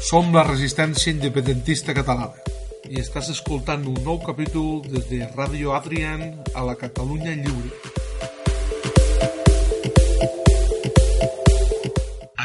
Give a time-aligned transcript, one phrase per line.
[0.00, 2.40] Som la resistència independentista catalana
[2.88, 6.22] i estàs escoltant un nou capítol des de Ràdio Adrian
[6.56, 7.68] a la Catalunya Lliure.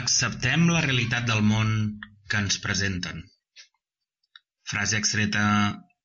[0.02, 1.71] Acceptem la realitat del món
[2.28, 3.23] que ens presenten.
[4.67, 5.46] Frase extreta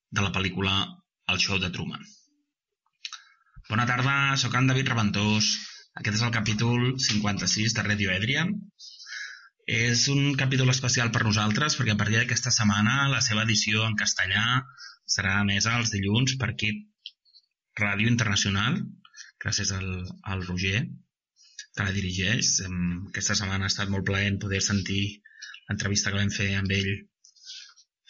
[0.07, 0.77] de la pel·lícula
[1.35, 2.07] El show de Truman.
[3.67, 5.51] Bona tarda, sóc en David Reventós.
[5.99, 8.55] Aquest és el capítol 56 de Radio Adrian
[9.71, 13.95] és un capítol especial per nosaltres perquè a partir d'aquesta setmana la seva edició en
[13.99, 14.43] castellà
[15.15, 16.71] serà emesa els dilluns per aquí
[17.79, 18.81] Ràdio Internacional,
[19.43, 19.87] gràcies al,
[20.33, 20.81] al Roger,
[21.77, 22.49] que la dirigeix.
[22.67, 25.05] Aquesta setmana ha estat molt plaent poder sentir
[25.69, 26.91] l'entrevista que vam fer amb ell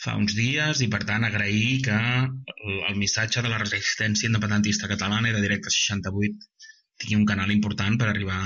[0.02, 2.00] fa uns dies i, per tant, agrair que
[2.90, 6.50] el missatge de la resistència independentista catalana i de Directe 68
[7.04, 8.42] tingui un canal important per arribar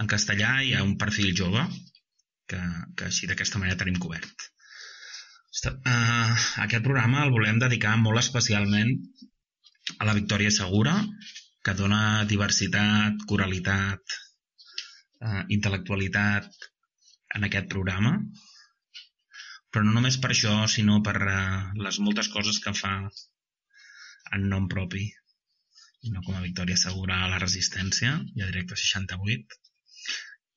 [0.00, 1.66] en castellà hi ha un perfil jove
[2.48, 2.60] que,
[2.96, 4.48] que així d'aquesta manera tenim cobert.
[5.62, 6.32] Uh,
[6.64, 8.92] aquest programa el volem dedicar molt especialment
[9.98, 10.94] a la Victòria Segura,
[11.62, 14.16] que dona diversitat, coralitat,
[15.26, 16.48] uh, intel·lectualitat
[17.36, 18.14] en aquest programa,
[19.72, 21.36] però no només per això, sinó per uh,
[21.84, 22.94] les moltes coses que fa
[24.32, 25.04] en nom propi,
[26.14, 29.61] no com a Victòria Segura a la Resistència i a Directe 68,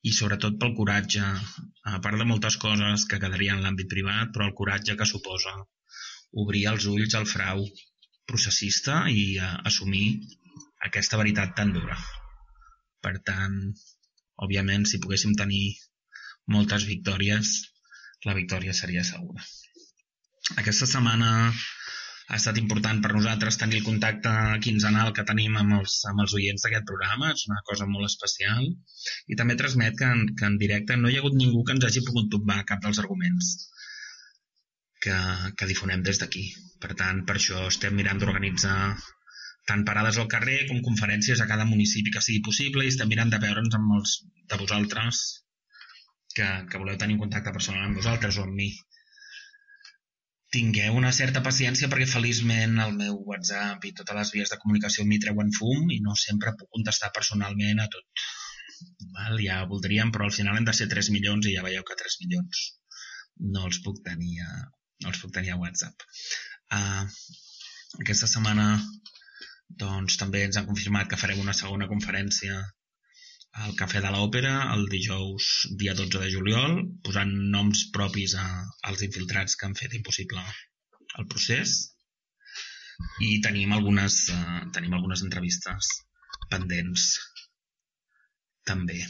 [0.06, 1.24] i sobretot pel coratge,
[1.92, 5.54] a part de moltes coses que quedarien en l'àmbit privat, però el coratge que suposa
[6.42, 7.64] obrir els ulls al frau
[8.30, 10.06] processista i uh, assumir
[10.88, 11.96] aquesta veritat tan dura.
[13.02, 13.56] Per tant,
[14.46, 15.64] òbviament, si poguéssim tenir
[16.54, 17.54] moltes victòries,
[18.26, 19.42] la victòria seria segura.
[20.62, 21.30] Aquesta setmana
[22.26, 24.30] ha estat important per nosaltres tenir el contacte
[24.64, 28.66] quinzenal que tenim amb els, amb els oients d'aquest programa, és una cosa molt especial,
[29.30, 31.86] i també transmet que en, que en directe no hi ha hagut ningú que ens
[31.86, 33.52] hagi pogut tombar cap dels arguments
[35.06, 35.18] que,
[35.58, 36.48] que difonem des d'aquí.
[36.82, 38.78] Per tant, per això estem mirant d'organitzar
[39.70, 43.30] tant parades al carrer com conferències a cada municipi que sigui possible i estem mirant
[43.30, 44.18] de veure'ns amb molts
[44.50, 45.22] de vosaltres
[46.34, 48.70] que, que voleu tenir un contacte personal amb vosaltres o amb mi
[50.56, 55.04] tingueu una certa paciència perquè feliçment el meu WhatsApp i totes les vies de comunicació
[55.04, 58.26] m'hi treuen fum i no sempre puc contestar personalment a tot.
[59.16, 59.36] Val?
[59.44, 62.18] Ja voldríem, però al final hem de ser 3 milions i ja veieu que 3
[62.24, 62.64] milions
[63.56, 64.52] no els puc tenir a,
[65.04, 66.06] no els puc tenir a WhatsApp.
[66.72, 67.04] Uh,
[68.00, 68.68] aquesta setmana
[69.82, 72.62] doncs, també ens han confirmat que farem una segona conferència
[73.64, 75.50] al Cafè de l'Òpera el dijous
[75.80, 78.46] dia 12 de juliol, posant noms propis a,
[78.90, 80.42] als infiltrats que han fet impossible
[81.20, 81.76] el procés
[83.24, 85.92] i tenim algunes, uh, tenim algunes entrevistes
[86.52, 87.06] pendents
[88.68, 89.00] també.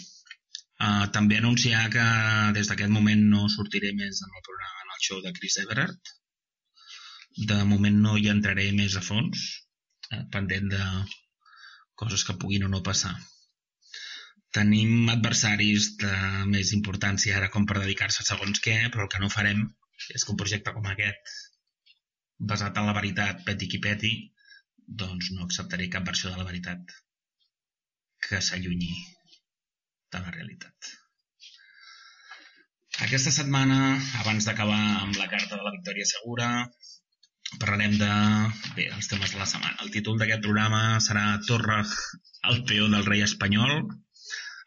[0.77, 2.07] Uh, també anunciar que
[2.57, 6.13] des d'aquest moment no sortiré més en el programa, en el show de Chris Everett.
[7.51, 9.47] De moment no hi entraré més a fons,
[10.11, 10.85] eh, pendent de
[12.03, 13.17] coses que puguin o no passar.
[14.57, 16.13] Tenim adversaris de
[16.53, 19.67] més importància ara com per dedicar-se a segons què, però el que no farem
[20.15, 21.35] és que un projecte com aquest,
[22.53, 24.13] basat en la veritat, peti qui peti,
[25.03, 26.95] doncs no acceptaré cap versió de la veritat
[28.29, 28.95] que s'allunyi
[30.15, 30.93] de la realitat.
[33.07, 33.79] Aquesta setmana,
[34.23, 36.49] abans d'acabar amb la carta de la Victòria Segura,
[37.61, 38.13] parlarem de
[38.79, 39.77] bé, els temes de la setmana.
[39.85, 41.83] El títol d'aquest programa serà Torre
[42.51, 43.85] al peó del rei espanyol,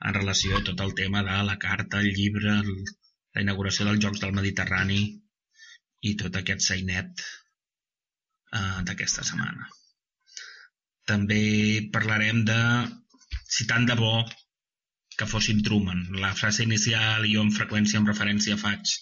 [0.07, 2.71] en relació a tot el tema de la carta, el llibre, el,
[3.35, 5.01] la inauguració dels Jocs del Mediterrani
[6.09, 7.23] i tot aquest sainet
[8.55, 9.67] eh, d'aquesta setmana.
[11.09, 11.43] També
[11.93, 12.59] parlarem de
[13.49, 14.13] si tant de bo
[15.19, 16.05] que fóssim Truman.
[16.23, 18.93] La frase inicial jo amb freqüència amb referència faig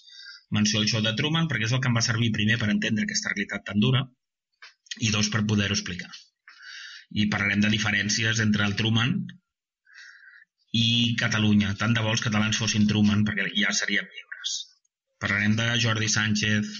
[0.58, 3.06] menció al show de Truman perquè és el que em va servir primer per entendre
[3.06, 4.06] aquesta realitat tan dura
[5.04, 6.10] i dos per poder-ho explicar.
[7.22, 9.14] I parlarem de diferències entre el Truman
[10.78, 11.74] i Catalunya.
[11.82, 14.56] Tant de vols catalans fossin Truman, perquè ja seríem lliures.
[15.24, 16.74] Parlarem de Jordi Sánchez,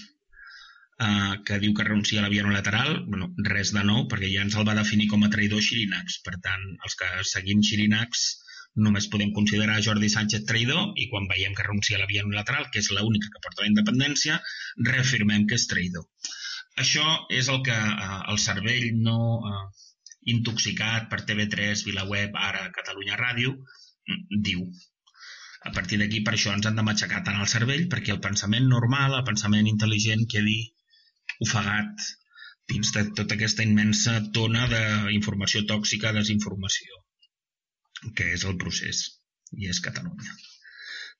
[1.06, 3.04] eh, que diu que renuncia a la via unilateral.
[3.06, 6.20] Bueno, res de nou, perquè ja ens el va definir com a traïdor Xirinacs.
[6.26, 8.26] Per tant, els que seguim Xirinacs
[8.86, 12.68] només podem considerar Jordi Sánchez traïdor i quan veiem que renuncia a la via unilateral,
[12.72, 14.38] que és l'única que porta la independència,
[14.90, 16.06] reafirmem que és traïdor.
[16.78, 17.04] Això
[17.34, 19.18] és el que eh, el cervell no
[19.50, 19.64] eh,
[20.34, 23.56] intoxicat per TV3, Vilaweb, ara Catalunya Ràdio,
[24.48, 24.64] diu.
[25.68, 28.68] A partir d'aquí, per això ens han de matxacar tant el cervell, perquè el pensament
[28.72, 30.58] normal, el pensament intel·ligent, quedi
[31.44, 32.06] ofegat
[32.72, 37.00] dins de tota aquesta immensa tona d'informació tòxica, desinformació,
[38.18, 39.02] que és el procés,
[39.56, 40.36] i és Catalunya.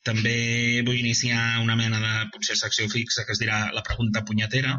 [0.08, 4.76] també vull iniciar una mena de, potser, secció fixa que es dirà la pregunta punyetera,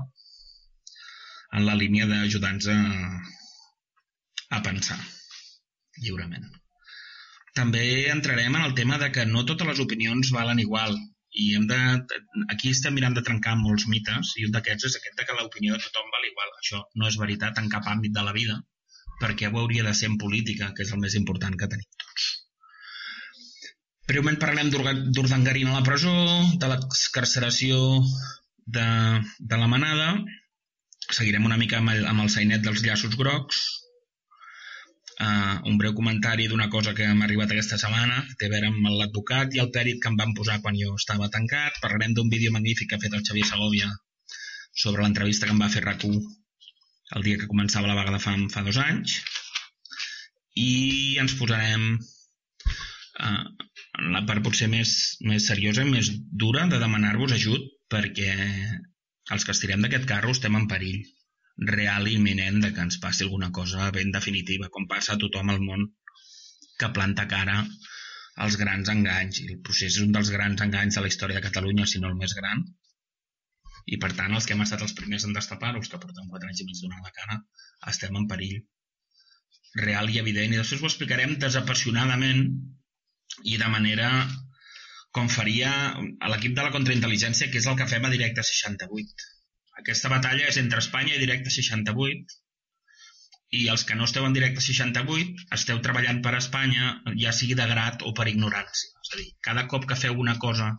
[1.58, 2.80] en la línia d'ajudar-nos a,
[4.58, 4.98] a pensar
[5.98, 6.48] lliurement.
[7.58, 10.98] També entrarem en el tema de que no totes les opinions valen igual
[11.40, 11.78] i hem de,
[12.54, 15.78] aquí estem mirant de trencar molts mites i un d'aquests és aquest de que l'opinió
[15.78, 16.52] de tothom val igual.
[16.62, 18.60] Això no és veritat en cap àmbit de la vida
[19.20, 22.28] perquè ho hauria de ser en política, que és el més important que tenim tots.
[24.10, 26.14] Breument parlem d'Urdangarín a la presó,
[26.62, 27.82] de l'excarceració
[28.78, 28.86] de,
[29.52, 30.08] de la manada,
[31.12, 33.60] seguirem una mica amb el, amb el sainet dels llaços grocs,
[35.20, 38.92] uh, un breu comentari d'una cosa que m'ha arribat aquesta setmana, té a veure amb
[39.00, 42.54] l'advocat i el pèrit que em van posar quan jo estava tancat, parlarem d'un vídeo
[42.56, 43.90] magnífic que ha fet el Xavier Segovia
[44.84, 48.48] sobre l'entrevista que em va fer rac el dia que començava la vaga de fam
[48.54, 49.18] fa dos anys.
[50.56, 53.46] I ens posarem uh,
[54.00, 54.92] en la part potser més,
[55.26, 56.12] més seriosa i més
[56.44, 58.36] dura de demanar-vos ajut perquè
[59.34, 61.02] els que estirem d'aquest carro estem en perill
[61.68, 65.52] real i imminent de que ens passi alguna cosa ben definitiva, com passa a tothom
[65.52, 65.88] al món
[66.80, 67.62] que planta cara
[68.46, 69.42] als grans enganys.
[69.44, 72.12] I el procés és un dels grans enganys de la història de Catalunya, si no
[72.12, 72.64] el més gran,
[73.94, 76.52] i per tant els que hem estat els primers en destapar-ho, els que portem 4
[76.52, 77.40] anys i mig donant la cara,
[77.92, 78.60] estem en perill
[79.86, 80.54] real i evident.
[80.54, 82.46] I després ho explicarem desapassionadament
[83.46, 84.12] i de manera
[85.18, 85.74] com faria
[86.32, 89.39] l'equip de la contraintel·ligència que és el que fem a Directe 68
[89.82, 92.38] aquesta batalla és entre Espanya i Directe 68
[93.60, 97.68] i els que no esteu en Directe 68 esteu treballant per Espanya ja sigui de
[97.74, 100.74] grat o per ignorància és a dir, cada cop que feu una cosa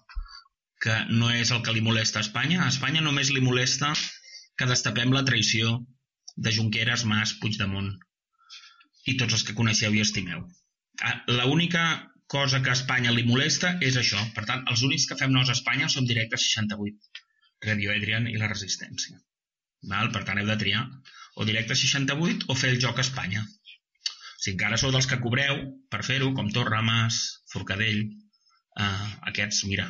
[0.80, 2.62] que no és el que li molesta a Espanya.
[2.64, 3.92] A Espanya només li molesta
[4.58, 5.74] que destapem la traïció
[6.36, 7.90] de Junqueras, Mas, Puigdemont
[9.10, 10.46] i tots els que coneixeu i estimeu.
[11.04, 11.84] Ah, L'única
[12.32, 14.20] cosa que a Espanya li molesta és això.
[14.36, 17.26] Per tant, els únics que fem nos a Espanya som directes 68.
[17.66, 19.16] Radio Adrian i la Resistència.
[19.92, 20.12] Val?
[20.14, 20.84] Per tant, heu de triar
[21.40, 23.46] o directe 68 o fer el joc a Espanya.
[24.40, 25.60] Si encara sou dels que cobreu
[25.92, 27.18] per fer-ho, com Torra, Mas,
[27.52, 28.00] Forcadell,
[28.84, 29.88] eh, aquests, mira,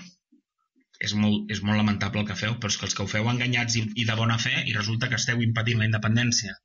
[1.09, 3.31] és molt, és molt lamentable el que feu, però és que els que ho feu
[3.31, 6.59] enganyats i, i de bona fe i resulta que esteu impedint la independència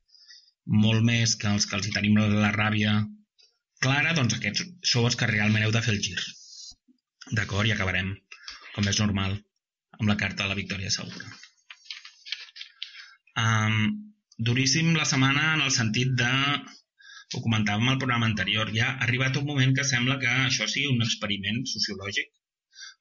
[0.66, 2.92] molt més que els que els hi tenim la ràbia
[3.84, 6.18] clara, doncs aquests sou els que realment heu de fer el gir.
[7.38, 7.68] D'acord?
[7.68, 8.12] I acabarem,
[8.74, 9.36] com és normal,
[9.98, 11.28] amb la carta de la victòria segura.
[13.42, 13.78] Um,
[14.48, 16.32] duríssim la setmana en el sentit de
[17.34, 20.92] ho comentàvem al programa anterior, ja ha arribat un moment que sembla que això sigui
[20.92, 22.30] un experiment sociològic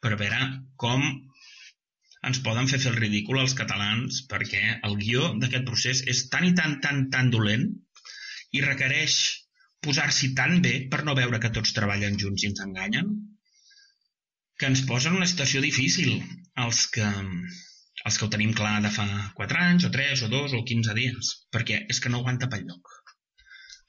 [0.01, 0.39] per veure
[0.81, 1.05] com
[2.29, 6.47] ens poden fer fer el ridícul als catalans perquè el guió d'aquest procés és tan
[6.47, 7.67] i tan, tan, tan dolent
[8.57, 9.17] i requereix
[9.85, 13.13] posar-s'hi tan bé per no veure que tots treballen junts i ens enganyen
[14.59, 16.17] que ens posa en una situació difícil
[16.63, 17.07] els que,
[18.07, 19.05] els que ho tenim clar de fa
[19.39, 22.65] 4 anys o 3 o 2 o 15 dies perquè és que no aguanta pel
[22.69, 22.91] lloc.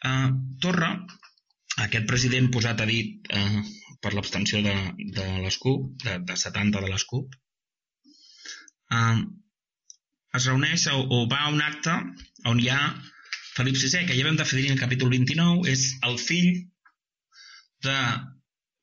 [0.07, 0.29] Uh,
[0.63, 0.91] Torra,
[1.87, 3.63] aquest president posat a dit uh,
[4.03, 4.77] per l'abstenció de,
[5.17, 7.37] de les CUP, de, de 70 de les CUP,
[8.93, 9.27] um,
[10.37, 11.95] es reuneix o, o va a un acte
[12.51, 12.81] on hi ha
[13.57, 16.51] Felip VI, que ja vam definir en el capítol 29, és el fill
[17.87, 17.95] de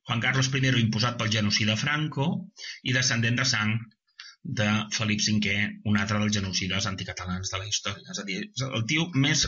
[0.08, 2.26] Juan Carlos I imposat pel genocida Franco
[2.82, 3.76] i descendent de sang
[4.44, 5.54] de Felip V,
[5.90, 8.10] un altre dels genocides anticatalans de la història.
[8.12, 9.46] És a dir, el tio més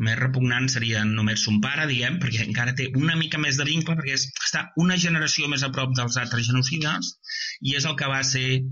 [0.00, 3.96] més repugnant seria només son pare, diguem, perquè encara té una mica més de vincle,
[3.98, 7.10] perquè és, està una generació més a prop dels altres genocides
[7.60, 8.62] i és el que va ser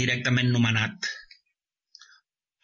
[0.00, 1.10] directament nomenat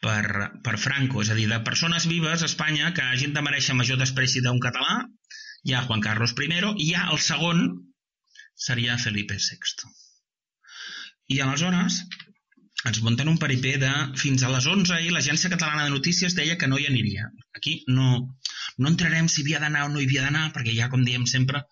[0.03, 3.77] per, per Franco, és a dir, de persones vives a Espanya que hagin de mereixer
[3.79, 5.03] major despreci d'un català,
[5.65, 6.47] hi ha Juan Carlos I
[6.85, 7.61] i ha el segon
[8.67, 9.91] seria Felipe VI.
[11.35, 11.99] I aleshores
[12.91, 13.91] ens munten un peripé de
[14.23, 17.29] fins a les 11 i l'Agència Catalana de Notícies deia que no hi aniria.
[17.59, 18.09] Aquí no,
[18.79, 21.63] no entrarem si havia d'anar o no hi havia d'anar, perquè ja, com diem sempre,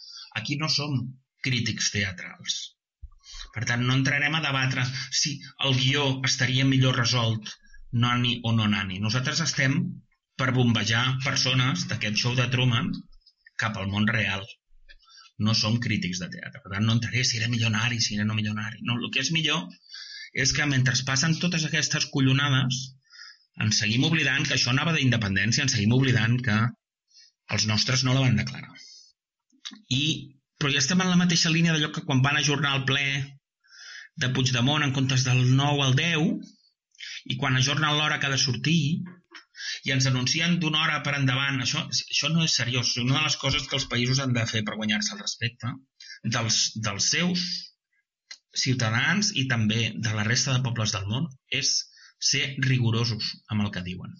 [0.40, 1.00] aquí no som
[1.42, 2.60] crítics teatrals.
[3.54, 4.86] Per tant, no entrarem a debatre
[5.22, 5.34] si
[5.66, 7.50] el guió estaria millor resolt
[8.04, 9.00] nani o no nani.
[9.02, 9.80] Nosaltres estem
[10.38, 12.92] per bombejar persones d'aquest show de Truman
[13.62, 14.44] cap al món real.
[15.46, 16.60] No som crítics de teatre.
[16.64, 18.82] Per tant, no entraré si era milionari, si era no milionari.
[18.88, 19.64] No, el que és millor
[20.44, 22.80] és que mentre passen totes aquestes collonades
[23.64, 26.58] ens seguim oblidant que això anava d'independència, ens seguim oblidant que
[27.56, 28.70] els nostres no la van declarar.
[29.96, 30.04] I,
[30.60, 33.04] però ja estem en la mateixa línia d'allò que quan van ajornar el ple
[34.22, 38.40] de Puigdemont en comptes del 9 al 10 i quan ajornen l'hora que ha de
[38.40, 38.80] sortir
[39.88, 42.94] i ens anuncien d'una hora per endavant, això, això no és seriós.
[43.04, 45.74] Una de les coses que els països han de fer per guanyar-se el respecte
[46.36, 47.44] dels, dels seus
[48.64, 51.28] ciutadans i també de la resta de pobles del món
[51.60, 51.76] és
[52.32, 54.18] ser rigorosos amb el que diuen.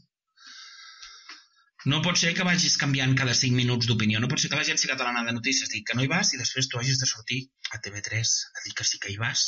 [1.89, 4.21] No pot ser que vagis canviant cada 5 minuts d'opinió.
[4.21, 6.69] No pot ser que l'Agència Catalana de Notícies digui que no hi vas i després
[6.69, 7.39] tu hagis de sortir
[7.73, 9.47] a TV3 a dir que sí que hi vas.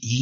[0.00, 0.18] I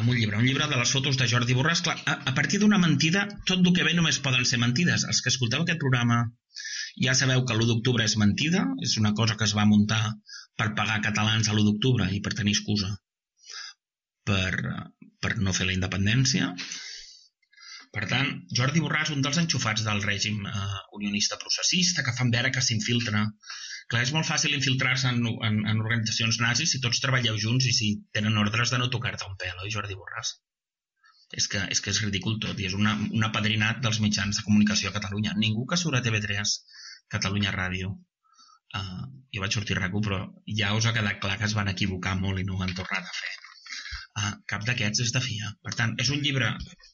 [0.00, 1.82] amb un llibre, un llibre de les fotos de Jordi Borràs.
[1.86, 5.06] Clar, a, a partir d'una mentida, tot el que ve només poden ser mentides.
[5.10, 6.22] Els que escolteu aquest programa
[7.06, 10.02] ja sabeu que l'1 d'octubre és mentida, és una cosa que es va muntar
[10.58, 12.92] per pagar catalans a l'1 d'octubre i per tenir excusa
[14.28, 14.52] per,
[15.20, 16.52] per no fer la independència
[17.94, 22.50] per tant, Jordi Borràs, un dels enxufats del règim eh, unionista processista, que fan veure
[22.54, 23.20] que s'infiltra.
[23.92, 27.74] Clar, és molt fàcil infiltrar-se en, en, en organitzacions nazis si tots treballeu junts i
[27.78, 30.34] si tenen ordres de no tocar-te un pèl, oi, Jordi Borràs?
[31.40, 34.44] És que, és que és ridícul tot i és una, un apadrinat dels mitjans de
[34.46, 35.34] comunicació a Catalunya.
[35.44, 36.52] Ningú que surt a TV3,
[37.14, 37.90] Catalunya Ràdio,
[38.78, 39.02] uh,
[39.34, 40.20] jo vaig sortir raco, però
[40.60, 43.10] ja us ha quedat clar que es van equivocar molt i no ho han tornat
[43.10, 43.34] a fer.
[44.14, 45.50] Uh, cap d'aquests és de fiar.
[45.66, 46.52] Per tant, és un llibre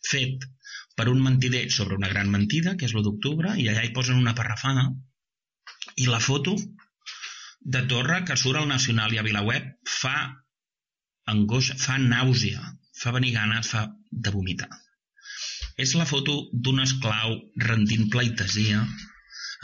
[0.08, 0.48] fet
[0.96, 4.18] per un mentider sobre una gran mentida, que és l'1 d'octubre, i allà hi posen
[4.22, 4.88] una parrafada,
[6.00, 6.56] i la foto
[7.74, 9.66] de Torra que surt al Nacional i a Vilaweb
[10.00, 10.14] fa
[11.32, 12.62] angoixa, fa nàusea,
[13.00, 14.70] fa venir ganes, fa de vomitar.
[15.84, 18.80] És la foto d'un esclau rendint pleitesia,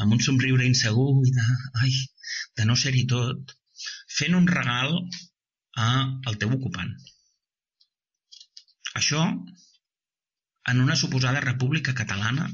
[0.04, 1.46] amb un somriure insegur i de,
[1.82, 1.94] ai,
[2.60, 3.56] de no ser-hi tot,
[4.18, 4.98] fent un regal
[5.86, 5.88] a
[6.30, 6.92] el teu ocupant.
[9.00, 9.24] Això
[10.72, 12.46] en una suposada república catalana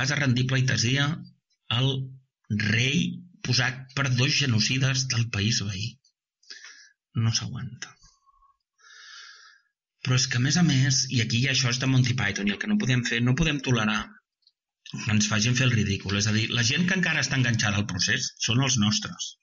[0.00, 1.06] vas a rendir pleitesia
[1.76, 1.88] al
[2.50, 3.00] rei
[3.46, 5.88] posat per dos genocides del país veí.
[7.24, 7.96] No s'aguanta.
[10.04, 12.54] Però és que, a més a més, i aquí això és de Monty Python, i
[12.54, 14.00] el que no podem fer, no podem tolerar
[14.90, 16.16] que ens facin fer el ridícul.
[16.18, 19.34] És a dir, la gent que encara està enganxada al procés són els nostres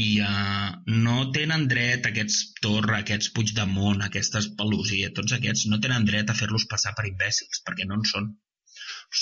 [0.00, 0.68] i uh,
[1.04, 6.36] no tenen dret aquests Torra, aquests Puigdemont, aquestes Pelusi, tots aquests no tenen dret a
[6.38, 8.30] fer-los passar per imbècils, perquè no en són.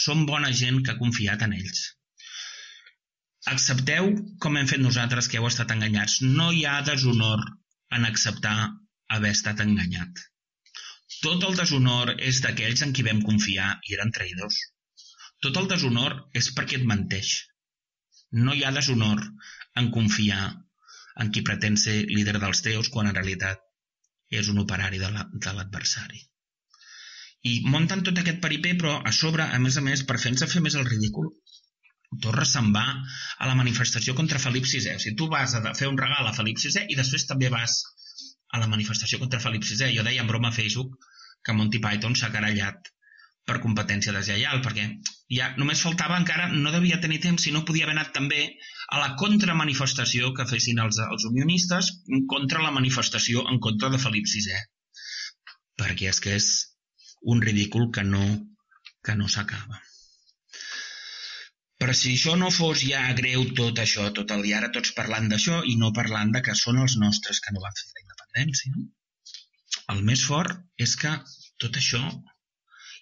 [0.02, 1.80] Són bona gent que ha confiat en ells.
[3.48, 4.10] Accepteu,
[4.44, 6.18] com hem fet nosaltres, que heu estat enganyats.
[6.22, 7.40] No hi ha deshonor
[7.96, 8.56] en acceptar
[9.16, 10.20] haver estat enganyat.
[11.24, 14.58] Tot el deshonor és d'aquells en qui vam confiar i eren traïdors.
[15.44, 17.32] Tot el deshonor és perquè et menteix.
[18.44, 19.24] No hi ha deshonor
[19.80, 20.44] en confiar
[21.24, 23.64] en qui pretén ser líder dels teus quan en realitat
[24.40, 26.20] és un operari de l'adversari.
[27.50, 30.60] I munten tot aquest peripé, però a sobre, a més a més, per fer-nos fer
[30.64, 31.32] més el ridícul,
[32.18, 34.96] Torres se'n va a la manifestació contra Felip VI.
[34.96, 37.76] O sigui, tu vas a fer un regal a Felip VI i després també vas
[38.50, 39.92] a la manifestació contra Felip VI.
[39.96, 40.96] Jo deia en broma a Facebook
[41.46, 42.90] que Monty Python s'ha carallat
[43.48, 44.86] per competència deslleial, perquè
[45.36, 48.42] ja només faltava encara, no devia tenir temps si no podia haver anat també
[48.90, 51.92] a la contramanifestació que fessin els, els unionistes
[52.34, 54.58] contra la manifestació en contra de Felip VI.
[55.80, 56.50] Perquè és que és
[57.34, 58.24] un ridícul que no,
[59.06, 59.80] que no s'acaba.
[61.90, 65.24] Però si això no fos ja greu tot això, tot el dia ara tots parlant
[65.30, 68.82] d'això i no parlant de que són els nostres que no van fer la independència.
[69.94, 71.10] El més fort és que
[71.64, 72.02] tot això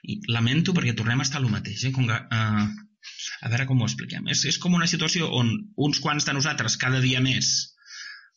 [0.08, 1.82] i lamento perquè tornem a estar el mateix.
[1.84, 1.90] Eh?
[1.98, 3.10] Com que, uh,
[3.44, 4.30] a veure com ho expliquem.
[4.32, 5.50] És, és com una situació on
[5.88, 7.50] uns quants de nosaltres cada dia més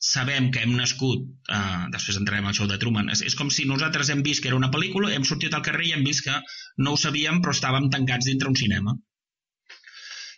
[0.04, 3.70] sabem que hem nascut, uh, després entrarem al show de Truman, és, és com si
[3.72, 6.36] nosaltres hem vist que era una pel·lícula, hem sortit al carrer i hem vist que
[6.84, 8.98] no ho sabíem però estàvem tancats dintre un cinema.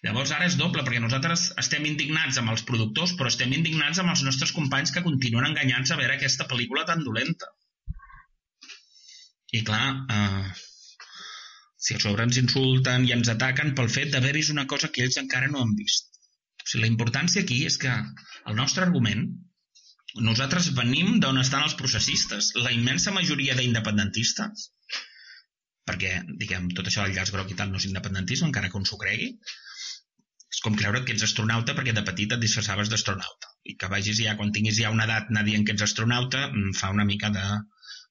[0.03, 4.12] Llavors ara és doble, perquè nosaltres estem indignats amb els productors, però estem indignats amb
[4.12, 7.48] els nostres companys que continuen enganyant-se a veure aquesta pel·lícula tan dolenta.
[9.53, 9.86] I clar,
[10.17, 10.51] eh,
[11.86, 15.05] si a sobre ens insulten i ens ataquen pel fet d'haver vist una cosa que
[15.05, 16.12] ells encara no han vist.
[16.63, 19.25] O sigui, la importància aquí és que el nostre argument,
[20.27, 22.53] nosaltres venim d'on estan els processistes.
[22.67, 24.69] La immensa majoria d'independentistes,
[25.88, 28.88] perquè, diguem, tot això del llaç groc i tal no és independentisme, encara que un
[28.89, 29.33] s'ho cregui,
[30.53, 33.53] és com creure't que ets astronauta perquè de petit et disfressaves d'astronauta.
[33.69, 36.91] I que vagis ja, quan tinguis ja una edat, anar dient que ets astronauta, fa
[36.93, 37.45] una mica de,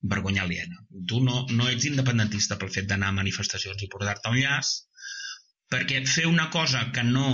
[0.02, 0.76] vergonya aliena.
[1.06, 4.72] Tu no, no ets independentista pel fet d'anar a manifestacions i portar-te un llaç,
[5.72, 7.26] perquè fer una cosa que no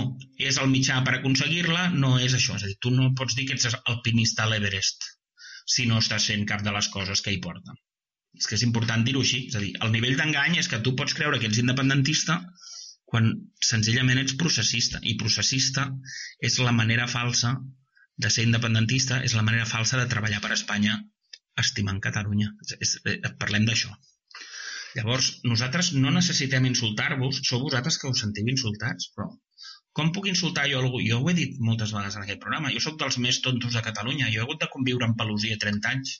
[0.49, 2.55] és el mitjà per aconseguir-la no és això.
[2.55, 5.09] És a dir, tu no pots dir que ets alpinista a l'Everest
[5.69, 7.75] si no estàs fent cap de les coses que hi porten.
[8.37, 9.43] És que és important dir-ho així.
[9.49, 12.39] És a dir, el nivell d'engany és que tu pots creure que ets independentista
[13.11, 13.29] quan
[13.69, 15.01] senzillament ets processista.
[15.01, 15.87] I processista
[16.49, 17.55] és la manera falsa
[18.19, 20.99] de ser independentista, és la manera falsa de treballar per Espanya
[21.63, 22.53] estimant Catalunya.
[22.65, 23.91] És, és, eh, parlem d'això.
[24.97, 29.29] Llavors, nosaltres no necessitem insultar-vos, sou vosaltres que us sentiu insultats, però
[29.97, 30.99] Com puc insultar jo algú?
[31.03, 32.69] Jo ho he dit moltes vegades en aquest programa.
[32.73, 34.27] Jo sóc dels més tontos de Catalunya.
[34.33, 36.13] Jo he hagut de conviure amb Pelosia 30 anys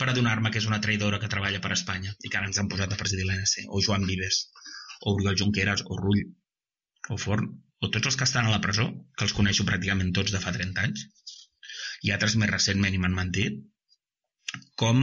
[0.00, 2.70] per adonar-me que és una traïdora que treballa per Espanya i que ara ens han
[2.72, 3.66] posat a presidir l'ANC.
[3.68, 4.40] O Joan Vives,
[5.02, 6.24] o Oriol Junqueras, o Rull,
[7.12, 7.48] o Forn,
[7.82, 10.54] o tots els que estan a la presó, que els coneixo pràcticament tots de fa
[10.56, 11.06] 30 anys,
[12.06, 13.58] i altres més recentment i m'han mentit,
[14.80, 15.02] com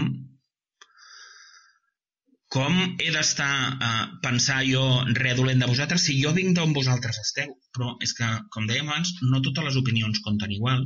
[2.54, 4.84] com he d'estar a eh, pensar jo
[5.18, 7.56] res dolent de vosaltres si jo vinc d'on vosaltres esteu?
[7.74, 10.84] Però és que, com dèiem abans, no totes les opinions compten igual.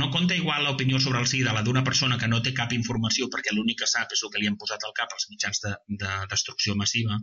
[0.00, 2.70] No compta igual l'opinió sobre el sí de la d'una persona que no té cap
[2.76, 5.60] informació perquè l'únic que sap és el que li han posat al cap als mitjans
[5.64, 5.72] de,
[6.04, 7.18] de destrucció massiva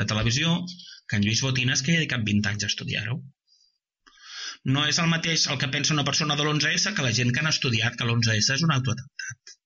[0.00, 0.58] de televisió
[1.08, 3.16] que en Lluís Botines que ha dedicat 20 anys a estudiar-ho.
[4.76, 7.44] No és el mateix el que pensa una persona de l'11S que la gent que
[7.44, 9.58] han estudiat que l'11S és un autoatemptat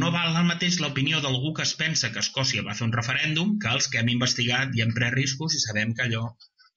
[0.00, 3.52] no val el mateix l'opinió d'algú que es pensa que Escòcia va fer un referèndum
[3.62, 6.22] que els que hem investigat i hem pres riscos i sabem que allò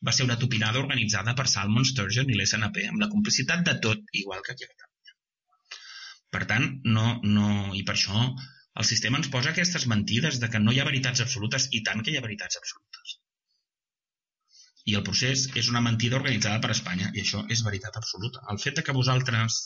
[0.07, 4.05] va ser una topinada organitzada per Salmon Sturgeon i l'SNP, amb la complicitat de tot,
[4.21, 5.15] igual que aquí a Catalunya.
[6.35, 8.27] Per tant, no, no, i per això
[8.79, 12.03] el sistema ens posa aquestes mentides de que no hi ha veritats absolutes i tant
[12.05, 13.17] que hi ha veritats absolutes.
[14.89, 18.45] I el procés és una mentida organitzada per Espanya i això és veritat absoluta.
[18.53, 19.59] El fet de que vosaltres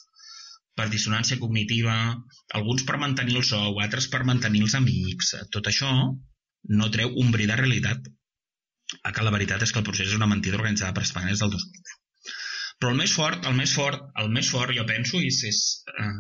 [0.80, 1.96] per dissonància cognitiva,
[2.60, 5.36] alguns per mantenir el sou, altres per mantenir els amics.
[5.54, 5.92] Tot això
[6.80, 8.10] no treu un bri de realitat
[9.16, 11.54] que la veritat és que el procés és una mentida organitzada per Espanya des del
[11.56, 11.98] 2010.
[12.82, 15.60] Però el més fort, el més fort, el més fort, jo penso, és, és
[15.94, 16.14] eh,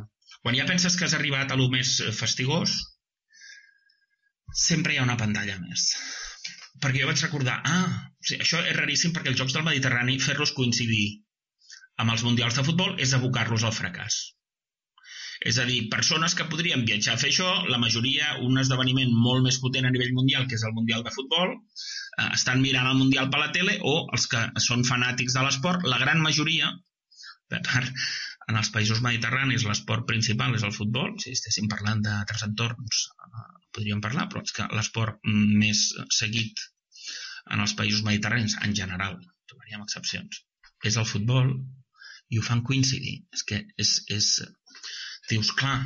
[0.43, 2.75] quan ja penses que has arribat a lo més fastigós,
[4.65, 5.89] sempre hi ha una pantalla més.
[6.83, 10.19] Perquè jo vaig recordar, ah, o sigui, això és raríssim perquè els Jocs del Mediterrani,
[10.21, 11.05] fer-los coincidir
[12.01, 14.19] amb els Mundials de Futbol és abocar-los al fracàs.
[15.49, 19.43] És a dir, persones que podrien viatjar a fer això, la majoria, un esdeveniment molt
[19.47, 22.99] més potent a nivell mundial, que és el Mundial de Futbol, eh, estan mirant el
[23.01, 26.71] Mundial per la tele, o els que són fanàtics de l'esport, la gran majoria,
[27.51, 28.05] per part,
[28.51, 33.45] en els països mediterranis l'esport principal és el futbol, si estéssim parlant d'altres entorns eh,
[33.75, 35.85] podríem parlar, però és que l'esport més
[36.21, 36.65] seguit
[37.51, 39.19] en els països mediterranis en general,
[39.51, 40.43] trobaríem excepcions,
[40.87, 41.55] és el futbol
[42.33, 43.15] i ho fan coincidir.
[43.35, 44.29] És que és, és,
[45.29, 45.77] Dius, clar,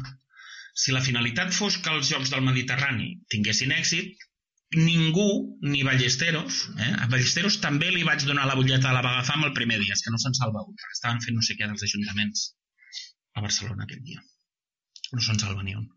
[0.77, 4.27] si la finalitat fos que els Jocs del Mediterrani tinguessin èxit,
[4.75, 6.93] ningú, ni Ballesteros, eh?
[7.03, 9.95] a Ballesteros també li vaig donar la butlleta de la vaga fam el primer dia,
[9.95, 12.47] és que no se'n salva un, perquè estaven fent no sé què dels ajuntaments
[13.37, 14.23] a Barcelona aquell dia.
[15.13, 15.87] No se'n salva ni un.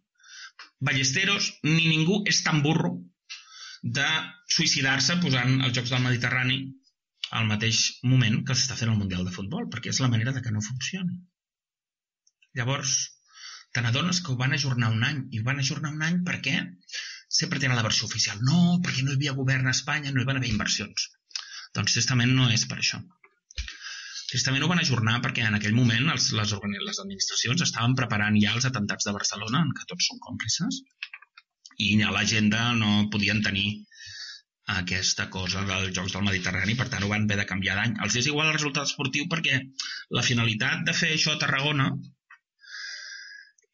[0.86, 2.94] Ballesteros ni ningú és tan burro
[3.82, 4.06] de
[4.54, 6.60] suïcidar-se posant els Jocs del Mediterrani
[7.36, 10.42] al mateix moment que s'està fent el Mundial de Futbol, perquè és la manera de
[10.44, 11.18] que no funcioni.
[12.58, 12.94] Llavors,
[13.72, 15.22] te n'adones que ho van ajornar un any.
[15.34, 16.58] I ho van ajornar un any perquè
[17.40, 18.42] sempre tenen la versió oficial.
[18.46, 21.08] No, perquè no hi havia govern a Espanya, no hi van haver inversions.
[21.76, 23.00] Doncs tristament no és per això.
[24.30, 26.54] Tristament ho van ajornar perquè en aquell moment els, les,
[26.86, 30.82] les administracions estaven preparant ja els atentats de Barcelona, en què tots són còmplices,
[31.82, 33.68] i a l'agenda no podien tenir
[34.78, 37.96] aquesta cosa dels Jocs del Mediterrani, per tant ho van haver de canviar d'any.
[38.04, 39.58] Els és igual el resultat esportiu perquè
[40.18, 41.88] la finalitat de fer això a Tarragona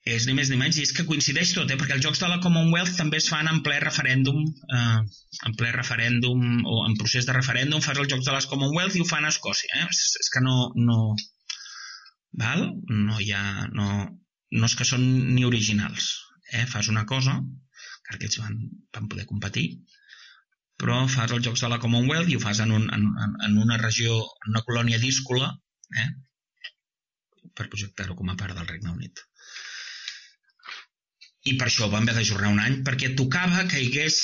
[0.07, 1.77] és ni més ni menys, i és que coincideix tot, eh?
[1.79, 4.45] perquè els Jocs de la Commonwealth també es fan en ple referèndum,
[4.79, 5.01] eh,
[5.49, 9.03] en ple referèndum o en procés de referèndum, fas els Jocs de les Commonwealth i
[9.03, 9.81] ho fan a Escòcia.
[9.81, 9.89] Eh?
[9.91, 11.01] És, és que no, no,
[12.45, 12.65] val?
[12.93, 13.43] no hi ha,
[13.75, 13.91] no,
[14.55, 16.13] no és que són ni originals.
[16.55, 16.65] Eh?
[16.71, 17.41] Fas una cosa,
[18.07, 18.63] que aquests van,
[18.95, 19.69] van poder competir,
[20.79, 23.11] però fas els Jocs de la Commonwealth i ho fas en, un, en,
[23.49, 25.51] en una regió, en una colònia díscola,
[25.99, 26.11] eh?
[27.59, 29.27] per projectar-ho com a part del Regne Unit
[31.47, 34.17] i per això vam haver d'ajornar un any, perquè tocava que hi hagués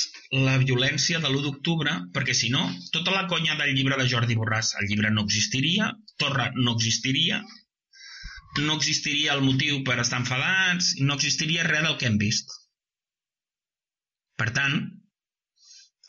[0.45, 2.63] la violència de l'1 d'octubre, perquè si no,
[2.95, 7.39] tota la conya del llibre de Jordi Borràs, el llibre no existiria, Torra no existiria,
[8.65, 12.51] no existiria el motiu per estar enfadats, no existiria res del que hem vist.
[14.37, 14.77] Per tant,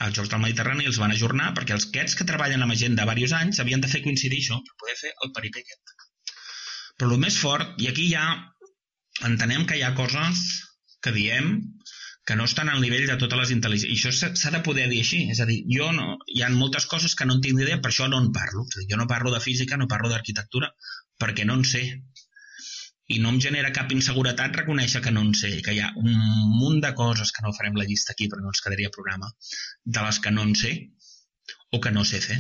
[0.05, 3.07] els Jocs del Mediterrani els van ajornar perquè els aquests que treballen amb gent de
[3.07, 5.95] diversos anys havien de fer coincidir això per poder fer el peripé aquest.
[6.99, 8.27] Però el més fort, i aquí ja
[9.29, 10.43] entenem que hi ha coses
[11.05, 11.55] que diem
[12.25, 13.93] que no estan al nivell de totes les intel·ligències.
[13.93, 15.21] I això s'ha de poder dir així.
[15.35, 17.91] És a dir, jo no, hi ha moltes coses que no en tinc idea, per
[17.93, 18.65] això no en parlo.
[18.71, 20.71] És a dir, jo no parlo de física, no parlo d'arquitectura,
[21.21, 21.85] perquè no en sé.
[23.13, 26.15] I no em genera cap inseguretat reconèixer que no en sé, que hi ha un
[26.57, 29.29] munt de coses que no farem la llista aquí perquè no ens quedaria programa,
[29.85, 30.73] de les que no en sé
[31.77, 32.39] o que no sé fer.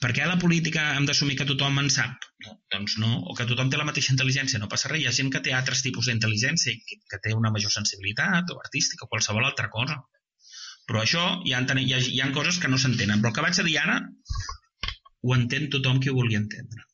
[0.00, 2.27] Per què a la política hem d'assumir que tothom en sap?
[2.44, 5.02] No, doncs no, o que tothom té la mateixa intel·ligència, no passa res.
[5.02, 8.58] Hi ha gent que té altres tipus d'intel·ligència, que, que té una major sensibilitat o
[8.62, 9.98] artística o qualsevol altra cosa.
[10.88, 13.24] Però això hi ha, hi ha, hi ha coses que no s'entenen.
[13.24, 13.98] Però el que vaig a dir ara
[15.26, 16.86] ho entén tothom qui ho vulgui entendre.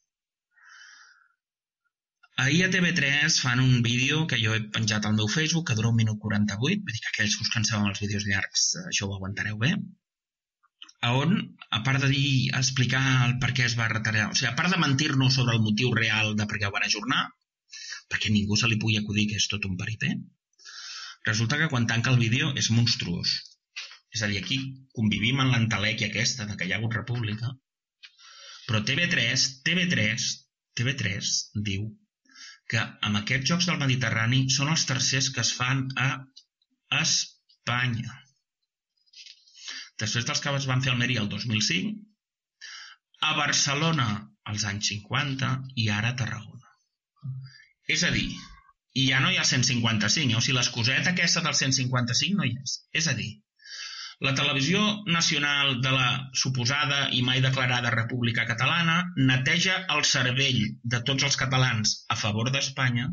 [2.44, 5.92] Ahir a TV3 fan un vídeo que jo he penjat al meu Facebook que dura
[5.92, 8.86] un minut 48, vull dir que aquells que us canseu amb els vídeos llargs eh,
[8.90, 9.70] això ho aguantareu bé,
[11.12, 11.34] on,
[11.70, 14.72] a part de dir, explicar el per què es va retallar, o sigui, a part
[14.72, 17.24] de mentir-nos sobre el motiu real de per què ho van ajornar,
[18.12, 20.12] perquè ningú se li pugui acudir que és tot un peripé,
[21.26, 23.34] resulta que quan tanca el vídeo és monstruós.
[24.14, 24.58] És a dir, aquí
[24.94, 27.50] convivim en l'entelèquia aquesta de que hi ha hagut república,
[28.68, 30.28] però TV3, TV3,
[30.78, 31.32] TV3
[31.68, 31.88] diu
[32.70, 36.10] que amb aquests Jocs del Mediterrani són els tercers que es fan a
[37.00, 38.23] Espanya.
[40.02, 41.92] Després dels que es van fer al Mèria el 2005,
[43.28, 44.08] a Barcelona
[44.52, 45.52] als anys 50
[45.82, 46.72] i ara a Tarragona.
[47.94, 48.26] És a dir,
[49.00, 50.36] i ja no hi ha 155, eh?
[50.38, 52.76] o sigui, l'excuseta aquesta del 155 no hi és.
[53.00, 53.30] És a dir,
[54.26, 54.80] la televisió
[55.10, 56.08] nacional de la
[56.42, 60.60] suposada i mai declarada República Catalana neteja el cervell
[60.94, 63.08] de tots els catalans a favor d'Espanya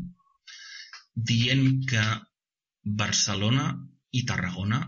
[1.32, 2.04] dient que
[3.02, 3.66] Barcelona
[4.12, 4.80] i Tarragona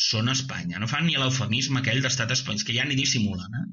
[0.00, 0.80] són Espanya.
[0.80, 3.56] No fan ni l'eufemisme aquell d'estat espanyol, que ja ni dissimulen.
[3.60, 3.66] Eh?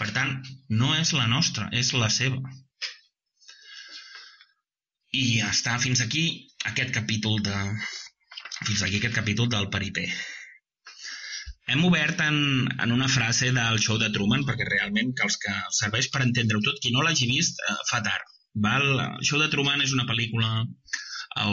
[0.00, 0.32] Per tant,
[0.80, 2.40] no és la nostra, és la seva.
[5.16, 6.26] I està fins aquí
[6.72, 7.60] aquest capítol de...
[8.66, 10.04] Fins aquí aquest capítol del Peripé.
[11.72, 12.36] Hem obert en,
[12.84, 16.62] en una frase del show de Truman, perquè realment que els que serveix per entendre-ho
[16.64, 18.36] tot, qui no l'hagi vist, eh, fa tard.
[18.66, 18.86] Val?
[19.06, 20.52] El show de Truman és una pel·lícula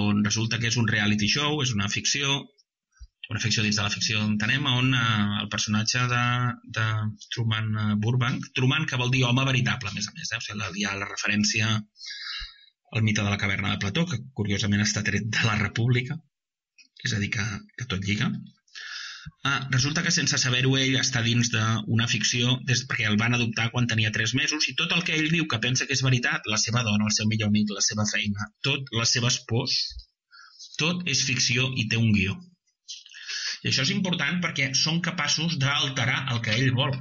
[0.03, 2.37] on resulta que és un reality show, és una ficció,
[3.31, 5.03] una ficció dins de la ficció entenem, on eh,
[5.43, 6.23] el personatge de,
[6.77, 6.87] de
[7.35, 10.41] Truman eh, Burbank, Truman que vol dir home veritable, a més a més, eh?
[10.41, 11.71] o sigui, hi ha la referència
[12.93, 16.19] al mite de la caverna de Plató, que curiosament està tret de la República,
[17.03, 17.45] és a dir, que,
[17.79, 18.29] que tot lliga,
[19.49, 23.69] Ah, resulta que sense saber-ho ell està dins d'una ficció des, perquè el van adoptar
[23.73, 26.49] quan tenia 3 mesos i tot el que ell diu que pensa que és veritat,
[26.53, 29.77] la seva dona, el seu millor amic, la seva feina, tot, les seves pors,
[30.81, 32.35] tot és ficció i té un guió.
[33.63, 36.95] I això és important perquè són capaços d'alterar el que ell vol.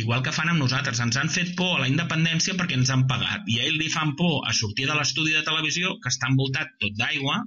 [0.00, 0.98] Igual que fan amb nosaltres.
[1.00, 3.46] Ens han fet por a la independència perquè ens han pagat.
[3.52, 6.74] I a ell li fan por a sortir de l'estudi de televisió, que està envoltat
[6.82, 7.38] tot d'aigua,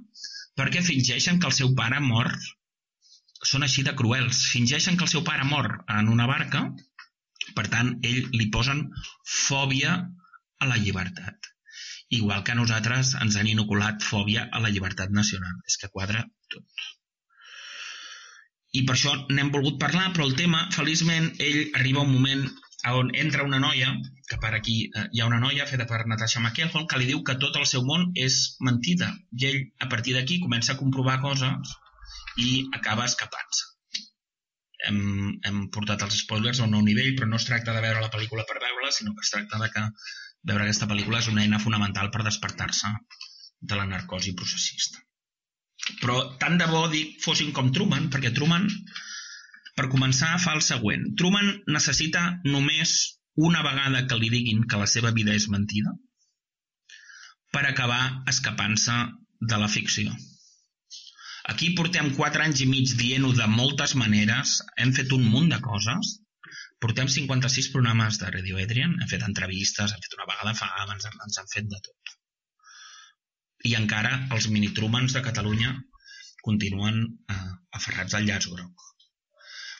[0.58, 2.32] perquè fingeixen que el seu pare mor
[3.52, 4.42] són així de cruels.
[4.54, 6.64] Fingeixen que el seu pare mor en una barca,
[7.56, 8.82] per tant, ell li posen
[9.36, 9.94] fòbia
[10.60, 11.52] a la llibertat.
[12.18, 15.60] Igual que a nosaltres ens han inoculat fòbia a la llibertat nacional.
[15.70, 16.88] És que quadra tot.
[18.78, 22.44] I per això n'hem volgut parlar, però el tema, feliçment, ell arriba un moment
[22.88, 23.90] on entra una noia,
[24.28, 27.24] que per aquí eh, hi ha una noia feta per Natasha McElhone, que li diu
[27.26, 29.10] que tot el seu món és mentida.
[29.36, 31.74] I ell, a partir d'aquí, comença a comprovar coses
[32.38, 33.66] i acaba escapant-se.
[34.88, 35.02] Hem,
[35.44, 38.12] hem portat els spoilers a un nou nivell, però no es tracta de veure la
[38.14, 39.84] pel·lícula per veure-la, sinó que es tracta de que
[40.48, 42.94] veure aquesta pel·lícula és una eina fonamental per despertar-se
[43.60, 45.02] de la narcosi processista.
[46.00, 48.68] Però tant de bo dic fossin com Truman, perquè Truman,
[49.76, 51.10] per començar, fa el següent.
[51.20, 52.98] Truman necessita només
[53.48, 55.94] una vegada que li diguin que la seva vida és mentida
[57.54, 58.96] per acabar escapant-se
[59.52, 60.12] de la ficció.
[61.52, 65.58] Aquí portem quatre anys i mig dient-ho de moltes maneres, hem fet un munt de
[65.64, 66.12] coses,
[66.84, 71.08] portem 56 programes de Radio Adrian, hem fet entrevistes, hem fet una vegada fa, ens,
[71.10, 72.19] ens han fet de tot.
[73.68, 75.74] I encara els mini-trumans de Catalunya
[76.44, 77.40] continuen eh,
[77.76, 78.86] aferrats al llaç groc.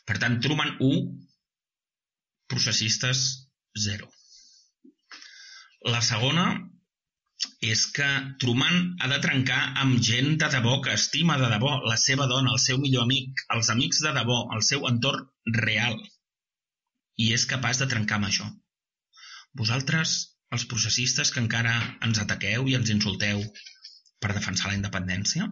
[0.08, 1.00] Per tant, Truman 1,
[2.50, 3.24] processistes
[3.86, 4.08] 0.
[5.94, 6.46] La segona
[7.64, 8.08] és que
[8.42, 12.52] Truman ha de trencar amb gent de debò que estima de debò la seva dona,
[12.56, 15.28] el seu millor amic, els amics de debò, el seu entorn
[15.60, 15.96] real.
[17.24, 18.48] I és capaç de trencar amb això.
[19.60, 20.18] Vosaltres,
[20.56, 21.74] els processistes que encara
[22.06, 23.42] ens ataqueu i ens insulteu
[24.22, 25.46] per defensar la independència,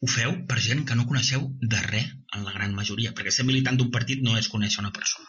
[0.00, 3.46] ho feu per gent que no coneixeu de res en la gran majoria, perquè ser
[3.48, 5.26] militant d'un partit no és conèixer una persona.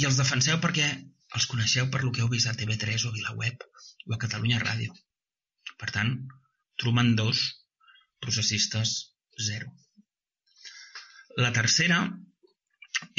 [0.00, 0.88] I els defenseu perquè
[1.38, 3.64] els coneixeu per lo que heu vist a TV3 o a VilaWeb
[4.10, 4.92] o a Catalunya Ràdio.
[5.80, 6.12] Per tant,
[6.82, 7.42] Truman 2,
[8.24, 8.94] processistes
[9.48, 9.72] 0.
[11.40, 12.02] La tercera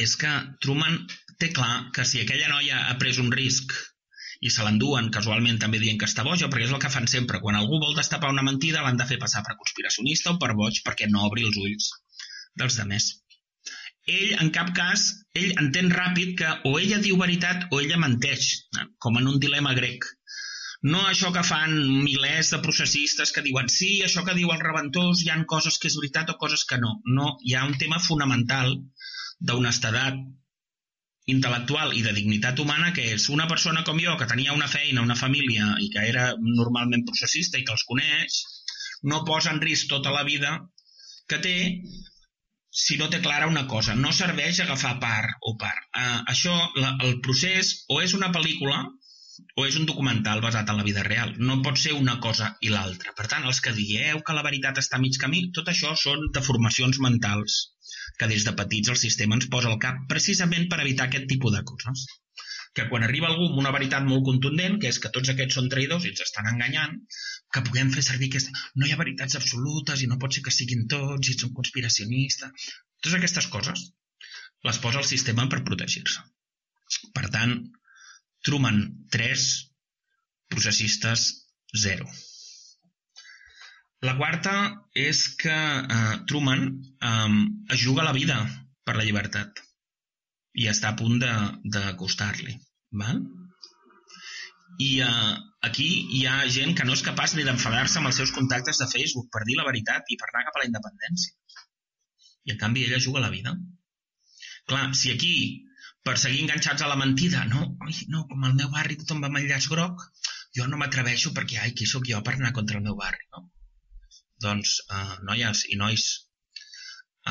[0.06, 0.32] és que
[0.66, 1.00] Truman
[1.44, 3.76] té clar que si aquella noia ha pres un risc
[4.44, 7.40] i se l'enduen casualment també dient que està boja, perquè és el que fan sempre.
[7.44, 10.84] Quan algú vol destapar una mentida l'han de fer passar per conspiracionista o per boig
[10.88, 11.92] perquè no obri els ulls
[12.60, 13.14] dels demés
[14.08, 15.06] ell, en cap cas,
[15.40, 18.50] ell entén ràpid que o ella diu veritat o ella menteix,
[19.00, 20.06] com en un dilema grec.
[20.84, 25.24] No això que fan milers de processistes que diuen sí, això que diu el Reventós
[25.24, 26.98] hi han coses que és veritat o coses que no.
[27.20, 28.76] No, hi ha un tema fonamental
[29.40, 30.20] d'honestedat
[31.32, 35.04] intel·lectual i de dignitat humana que és una persona com jo que tenia una feina,
[35.06, 38.42] una família i que era normalment processista i que els coneix,
[39.12, 40.58] no posa en risc tota la vida
[41.32, 41.56] que té
[42.74, 43.96] si no té clara una cosa.
[43.96, 45.84] No serveix agafar part o part.
[45.94, 48.82] Uh, això, la, el procés, o és una pel·lícula
[49.58, 51.36] o és un documental basat en la vida real.
[51.38, 53.14] No pot ser una cosa i l'altra.
[53.18, 56.28] Per tant, els que dieu que la veritat està a mig camí, tot això són
[56.34, 57.62] deformacions mentals
[58.20, 61.56] que des de petits el sistema ens posa al cap precisament per evitar aquest tipus
[61.56, 62.06] de coses.
[62.78, 65.70] Que quan arriba algú amb una veritat molt contundent, que és que tots aquests són
[65.74, 66.96] traïdors i ens estan enganyant,
[67.54, 68.64] que puguem fer servir aquesta...
[68.76, 72.72] No hi ha veritats absolutes i no pot ser que siguin tots i són conspiracionistes.
[73.04, 73.86] Totes aquestes coses
[74.68, 76.24] les posa el sistema per protegir-se.
[77.14, 77.58] Per tant,
[78.48, 78.80] Truman
[79.16, 79.48] 3,
[80.54, 81.28] processistes
[81.86, 82.08] 0.
[84.04, 84.54] La quarta
[85.00, 86.64] és que eh, Truman
[87.10, 87.36] eh,
[87.76, 88.42] es juga la vida
[88.84, 89.62] per la llibertat
[90.60, 92.58] i està a punt d'acostar-li.
[94.88, 95.32] I eh,
[95.70, 95.88] aquí
[96.18, 99.32] hi ha gent que no és capaç ni d'enfadar-se amb els seus contactes de Facebook
[99.32, 101.34] per dir la veritat i per anar cap a la independència.
[102.44, 103.56] I en canvi ella juga la vida.
[104.68, 105.36] Clar, si aquí
[106.04, 107.48] per seguir enganxats a la mentida.
[107.56, 110.04] No, ai, no, com al meu barri tothom va amb el llaç groc,
[110.58, 113.48] jo no m'atreveixo perquè, ai, qui sóc jo per anar contra el meu barri, no?
[114.46, 116.06] Doncs, uh, noies i nois,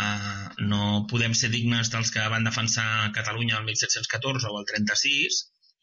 [0.01, 2.87] uh, no podem ser dignes dels que van defensar
[3.19, 5.43] Catalunya el 1714 o el 36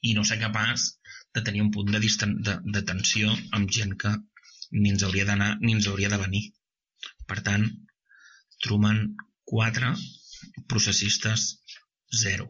[0.09, 0.87] i no ser capaç
[1.35, 4.13] de tenir un punt de, de, de tensió amb gent que
[4.71, 6.43] ni ens hauria d'anar ni ens hauria de venir.
[7.29, 7.67] Per tant,
[8.65, 9.03] Truman
[9.51, 9.93] 4,
[10.71, 11.45] processistes
[12.23, 12.49] 0.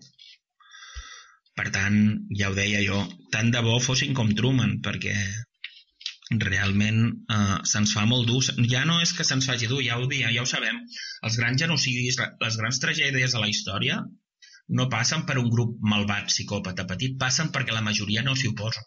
[1.60, 2.00] Per tant,
[2.40, 3.00] ja ho deia jo,
[3.36, 5.16] tant de bo fossin com Truman, perquè
[6.38, 7.00] realment
[7.34, 8.44] eh, se'ns fa molt dur.
[8.70, 10.78] Ja no és que se'ns faci dur, ja ho dia, ja ho sabem.
[11.26, 14.04] Els grans genocidis, les grans tragèdies de la història
[14.78, 18.84] no passen per un grup malvat, psicòpata petit, passen perquè la majoria no s'hi oposa.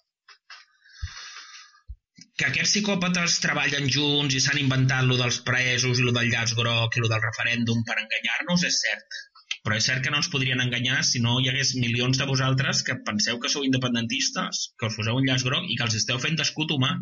[2.38, 6.54] Que aquests psicòpates treballen junts i s'han inventat lo dels presos i lo del llaç
[6.58, 9.18] groc i lo del referèndum per enganyar-nos, és cert.
[9.66, 12.82] Però és cert que no ens podrien enganyar si no hi hagués milions de vosaltres
[12.86, 16.22] que penseu que sou independentistes, que us poseu un llaç groc i que els esteu
[16.22, 16.94] fent d'escut humà.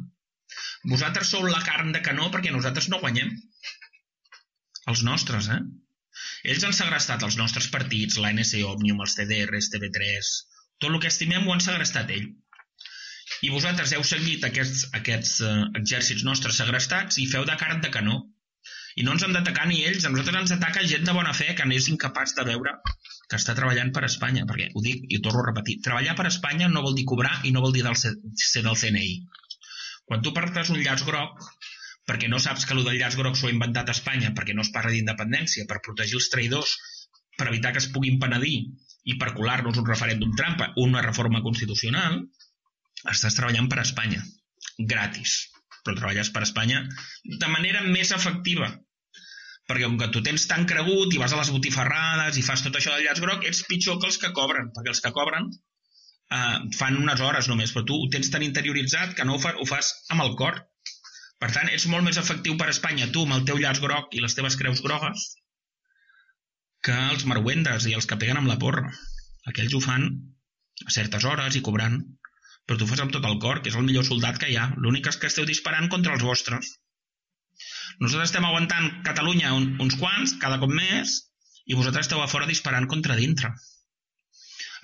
[0.89, 3.33] Vosaltres sou la carn de canó perquè nosaltres no guanyem.
[4.91, 5.61] Els nostres, eh?
[6.53, 10.33] Ells han segrestat els nostres partits, l'ANC Òmnium, els CDRs, TV3...
[10.81, 12.31] Tot el que estimem ho han segrestat ell.
[13.45, 17.91] I vosaltres heu seguit aquests, aquests uh, exèrcits nostres segrestats i feu de carn de
[17.93, 18.17] canó.
[18.97, 21.51] I no ens han d'atacar ni ells, a nosaltres ens ataca gent de bona fe
[21.59, 22.73] que n'és incapaç de veure
[23.31, 26.27] que està treballant per Espanya, perquè ho dic i ho torno a repetir, treballar per
[26.31, 29.13] Espanya no vol dir cobrar i no vol dir del ser del CNI.
[30.11, 31.45] Quan tu partes un llaç groc,
[32.11, 34.65] perquè no saps que el del llaç groc s'ho ha inventat a Espanya perquè no
[34.67, 36.75] es parla d'independència, per protegir els traïdors,
[37.39, 38.57] per evitar que es puguin penedir
[39.07, 42.19] i per colar-nos un referèndum trampa, una reforma constitucional,
[43.15, 44.21] estàs treballant per Espanya,
[44.93, 45.39] gratis
[45.85, 46.83] però treballes per Espanya
[47.25, 48.71] de manera més efectiva.
[49.71, 52.77] Perquè com que tu tens tan cregut i vas a les botifarrades i fas tot
[52.77, 55.47] això del llaç groc, ets pitjor que els que cobren, perquè els que cobren
[56.37, 59.55] eh, fan unes hores només, però tu ho tens tan interioritzat que no ho, fa,
[59.57, 60.63] ho fas amb el cor.
[61.41, 64.25] Per tant, ets molt més efectiu per Espanya, tu, amb el teu llaç groc i
[64.25, 65.31] les teves creus grogues,
[66.85, 68.91] que els marwendes i els que peguen amb la porra.
[69.49, 70.11] Aquells ho fan
[70.87, 72.01] a certes hores i cobrant
[72.71, 74.69] però tu fas amb tot el cor, que és el millor soldat que hi ha.
[74.83, 76.69] L'únic és que esteu disparant contra els vostres.
[77.99, 81.17] Nosaltres estem aguantant Catalunya un, uns quants, cada cop més,
[81.67, 83.51] i vosaltres esteu a fora disparant contra dintre.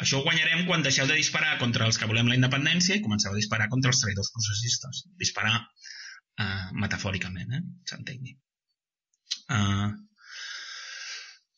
[0.03, 3.33] Això ho guanyarem quan deixeu de disparar contra els que volem la independència i comenceu
[3.33, 5.05] a disparar contra els traïdors processistes.
[5.23, 7.63] Disparar uh, metafòricament, eh?
[7.91, 8.37] s'entengui.
[9.49, 9.95] Uh,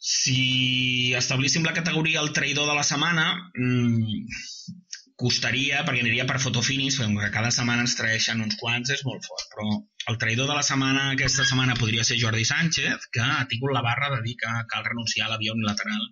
[0.08, 3.26] si establíssim la categoria el traïdor de la setmana,
[3.58, 4.76] mm,
[5.18, 9.48] costaria, perquè aniria per fotofinis, que cada setmana ens traeixen uns quants, és molt fort.
[9.54, 9.66] Però
[10.12, 13.82] el traïdor de la setmana, aquesta setmana, podria ser Jordi Sánchez, que ha tingut la
[13.82, 16.06] barra de dir que cal renunciar a la via unilateral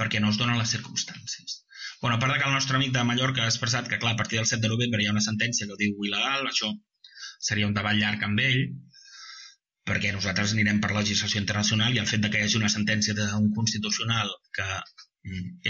[0.00, 1.62] perquè no es donen les circumstàncies.
[2.00, 4.20] Bueno, a part de que el nostre amic de Mallorca ha expressat que, clar, a
[4.20, 6.70] partir del 7 de novembre hi ha una sentència que ho diu il·legal, això
[7.48, 8.62] seria un debat llarg amb ell,
[9.88, 13.16] perquè nosaltres anirem per legislació internacional i el fet de que hi hagi una sentència
[13.18, 14.68] d'un constitucional que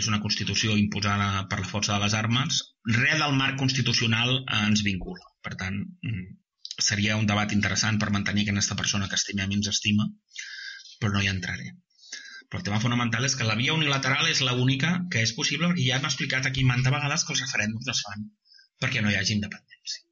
[0.01, 2.61] és una Constitució imposada per la força de les armes,
[2.99, 5.25] res del marc constitucional ens vincula.
[5.47, 5.79] Per tant,
[6.11, 6.27] mm,
[6.88, 10.07] seria un debat interessant per mantenir aquesta persona que estimem i ens estima,
[11.01, 11.73] però no hi entraré.
[12.49, 15.89] Però el tema fonamental és que la via unilateral és l'única que és possible perquè
[15.89, 18.29] ja hem explicat aquí manta vegades que els referèndums es fan
[18.83, 20.05] perquè no hi hagi independència.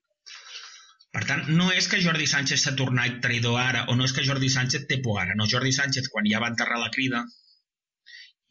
[1.17, 4.25] Per tant, no és que Jordi Sánchez s'ha tornat traïdor ara o no és que
[4.27, 5.37] Jordi Sánchez té por ara.
[5.39, 7.23] No, Jordi Sánchez, quan ja va enterrar la crida,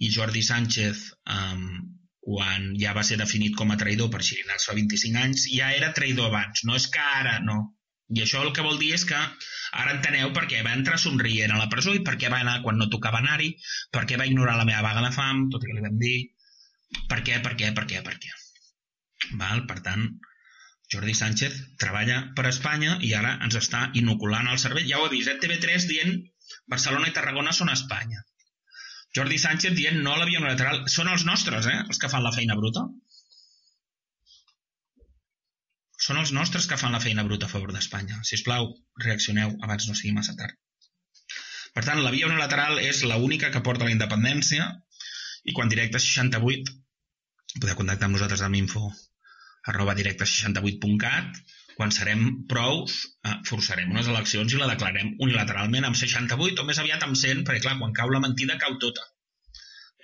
[0.01, 1.03] i Jordi Sánchez,
[1.35, 1.67] um,
[2.25, 5.93] quan ja va ser definit com a traïdor per Xirinacs fa 25 anys, ja era
[5.99, 6.63] traïdor abans.
[6.65, 7.59] No és que ara, no.
[8.13, 11.53] I això el que vol dir és que ara enteneu per què va entrar somrient
[11.55, 13.49] a la presó i per què va anar quan no tocava anar-hi,
[13.95, 16.17] per què va ignorar la meva vaga de fam, tot i que li vam dir,
[17.09, 18.35] per què, per què, per què, per què.
[19.41, 19.65] Val?
[19.71, 20.05] Per tant,
[20.93, 24.87] Jordi Sánchez treballa per Espanya i ara ens està inoculant el cervell.
[24.91, 25.39] Ja ho he vist, eh?
[25.41, 26.15] TV3 dient
[26.71, 28.21] Barcelona i Tarragona són Espanya.
[29.17, 30.83] Jordi Sánchez dient no a l'avió unilateral.
[30.91, 31.77] Són els nostres, eh?
[31.87, 32.85] Els que fan la feina bruta.
[36.05, 38.21] Són els nostres que fan la feina bruta a favor d'Espanya.
[38.27, 38.69] Si us plau,
[39.03, 40.53] reaccioneu abans no sigui massa tard.
[41.75, 44.67] Per tant, la via unilateral és l'única que porta la independència
[45.49, 46.75] i quan directe 68
[47.61, 48.81] podeu contactar amb nosaltres amb info
[49.71, 51.41] arroba directe68.cat
[51.75, 52.95] quan serem prous
[53.27, 57.43] eh, forçarem unes eleccions i la declarem unilateralment amb 68 o més aviat amb 100
[57.47, 59.03] perquè clar, quan cau la mentida cau tota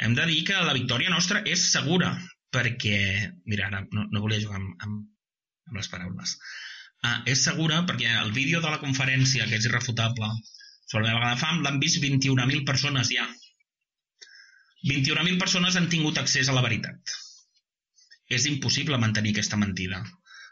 [0.01, 2.11] hem de dir que la victòria nostra és segura
[2.51, 2.97] perquè,
[3.47, 5.03] mira, ara no, no volia jugar amb, amb,
[5.69, 6.35] amb les paraules.
[7.01, 10.29] Ah, és segura perquè el vídeo de la conferència, que és irrefutable,
[10.91, 13.27] sobre la vaga de fam, l'han vist 21.000 persones ja.
[14.89, 17.15] 21.000 persones han tingut accés a la veritat.
[18.37, 20.01] És impossible mantenir aquesta mentida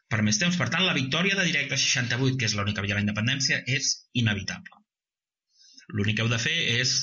[0.09, 0.57] per més temps.
[0.57, 3.91] Per tant, la victòria de Directe 68, que és l'única via a la independència, és
[4.21, 4.81] inevitable.
[5.93, 6.95] L'únic que heu de fer és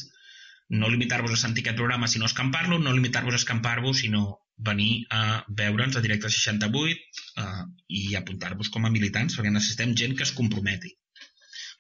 [0.81, 4.25] no limitar-vos a sentir aquest programa si no escampar-lo, no limitar-vos a escampar-vos, sinó
[4.57, 6.97] venir a veure'ns a Directe 68
[7.42, 10.95] eh, i apuntar-vos com a militants, perquè necessitem gent que es comprometi.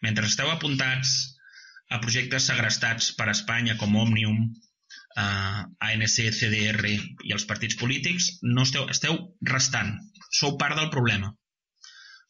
[0.04, 1.16] Mentre esteu apuntats
[1.88, 4.44] a projectes segrestats per Espanya com Òmnium,
[5.16, 9.18] eh, ANC, CDR i els partits polítics, no esteu, esteu
[9.54, 9.96] restant.
[10.30, 11.32] Sou part del problema.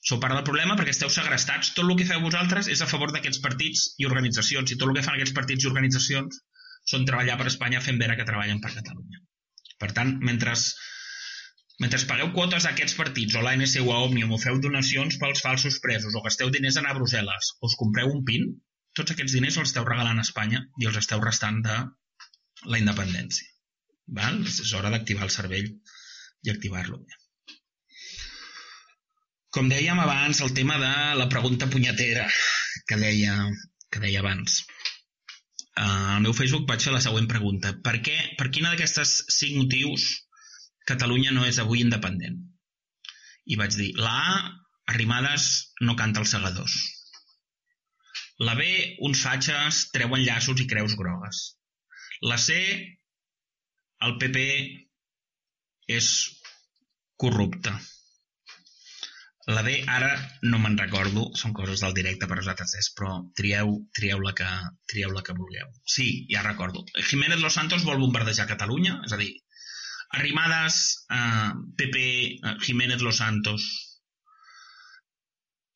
[0.07, 1.73] Sou part del problema perquè esteu segrestats.
[1.75, 4.99] Tot el que feu vosaltres és a favor d'aquests partits i organitzacions i tot el
[4.99, 6.39] que fan aquests partits i organitzacions
[6.87, 9.25] són treballar per Espanya fent veure que treballen per Catalunya.
[9.83, 10.55] Per tant, mentre,
[11.83, 15.43] mentre pagueu quotes a aquests partits o l'ANC o a Òmnium o feu donacions pels
[15.47, 18.49] falsos presos o gasteu diners a anar a Brussel·les o us compreu un PIN,
[18.97, 21.77] tots aquests diners els esteu regalant a Espanya i els esteu restant de
[22.73, 23.53] la independència.
[24.19, 24.41] Val?
[24.49, 25.69] És hora d'activar el cervell
[26.47, 27.21] i activar-lo bé.
[29.57, 32.27] Com dèiem abans, el tema de la pregunta punyetera
[32.89, 33.37] que deia,
[33.91, 34.62] que deia abans
[35.85, 37.75] al meu Facebook vaig fer la següent pregunta.
[37.85, 40.07] Per què, per quina d'aquestes cinc motius
[40.87, 42.37] Catalunya no és avui independent?
[43.51, 44.37] I vaig dir, la A,
[44.93, 45.47] Arrimadas
[45.83, 46.75] no canta els segadors.
[48.49, 48.67] La B,
[49.09, 51.41] uns fatxes treuen llaços i creus grogues.
[52.31, 52.59] La C,
[54.07, 54.45] el PP
[55.97, 56.11] és
[57.25, 57.75] corrupte.
[59.55, 60.11] La D ara
[60.43, 64.49] no me'n recordo, són coses del directe per vosaltres és, però trieu, trieu, la que,
[64.91, 65.69] trieu la que vulgueu.
[65.97, 66.83] Sí, ja recordo.
[67.11, 69.31] Jiménez Los Santos vol bombardejar Catalunya, és a dir,
[70.11, 71.99] Arrimadas, eh, PP,
[72.43, 73.65] eh, Jiménez Los Santos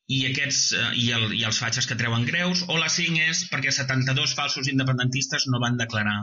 [0.06, 3.42] i aquests eh, i, el, i els fatxes que treuen greus, o la 5 és
[3.50, 6.18] perquè 72 falsos independentistes no van declarar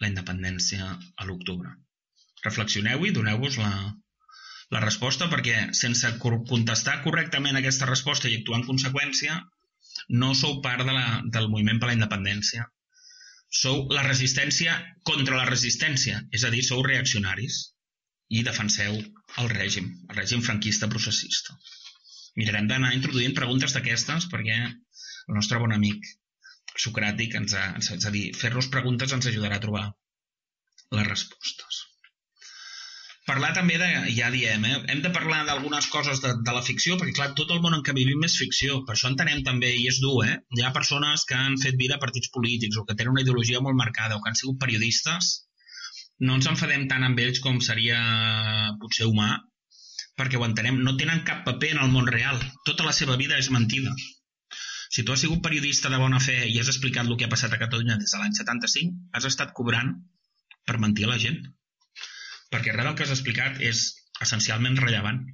[0.00, 1.74] la independència a l'octubre.
[2.46, 3.72] Reflexioneu-hi, doneu-vos la,
[4.74, 9.36] la resposta perquè sense contestar correctament aquesta resposta i actuar en conseqüència
[10.20, 11.04] no sou part de la,
[11.36, 12.66] del moviment per la independència.
[13.54, 14.74] Sou la resistència
[15.10, 17.60] contra la resistència, és a dir, sou reaccionaris
[18.34, 21.54] i defenseu el règim, el règim franquista processista.
[22.40, 26.10] Mirarem d'anar introduint preguntes d'aquestes perquè el nostre bon amic
[26.84, 29.84] socràtic ens ha, és a dir, fer-nos preguntes ens ajudarà a trobar
[30.98, 31.84] les respostes.
[33.28, 34.78] Parlar també de, ja diem, eh?
[34.92, 37.84] hem de parlar d'algunes coses de, de la ficció, perquè clar, tot el món en
[37.86, 40.34] què vivim és ficció, per això entenem també, i és dur, eh?
[40.52, 43.62] hi ha persones que han fet vida a partits polítics o que tenen una ideologia
[43.64, 45.30] molt marcada o que han sigut periodistes,
[46.28, 48.02] no ens enfadem tant amb ells com seria
[48.84, 49.30] potser humà,
[50.20, 53.40] perquè ho entenem, no tenen cap paper en el món real, tota la seva vida
[53.40, 53.96] és mentida.
[54.94, 57.56] Si tu has sigut periodista de bona fe i has explicat el que ha passat
[57.56, 59.96] a Catalunya des de l'any 75, has estat cobrant
[60.68, 61.40] per mentir a la gent
[62.52, 63.86] perquè res del que has explicat és
[64.26, 65.24] essencialment rellevant.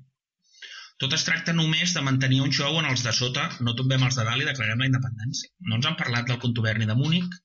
[1.00, 4.18] Tot es tracta només de mantenir un show on els de sota no tombem els
[4.18, 5.48] de dalt i declarem la independència.
[5.68, 7.38] No ens han parlat del contuberni de Múnich,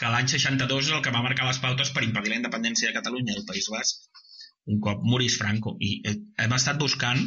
[0.00, 2.96] que l'any 62 és el que va marcar les pautes per impedir la independència de
[2.98, 4.20] Catalunya del País Basc,
[4.74, 5.76] un cop morís Franco.
[5.80, 5.94] I
[6.44, 7.24] hem estat buscant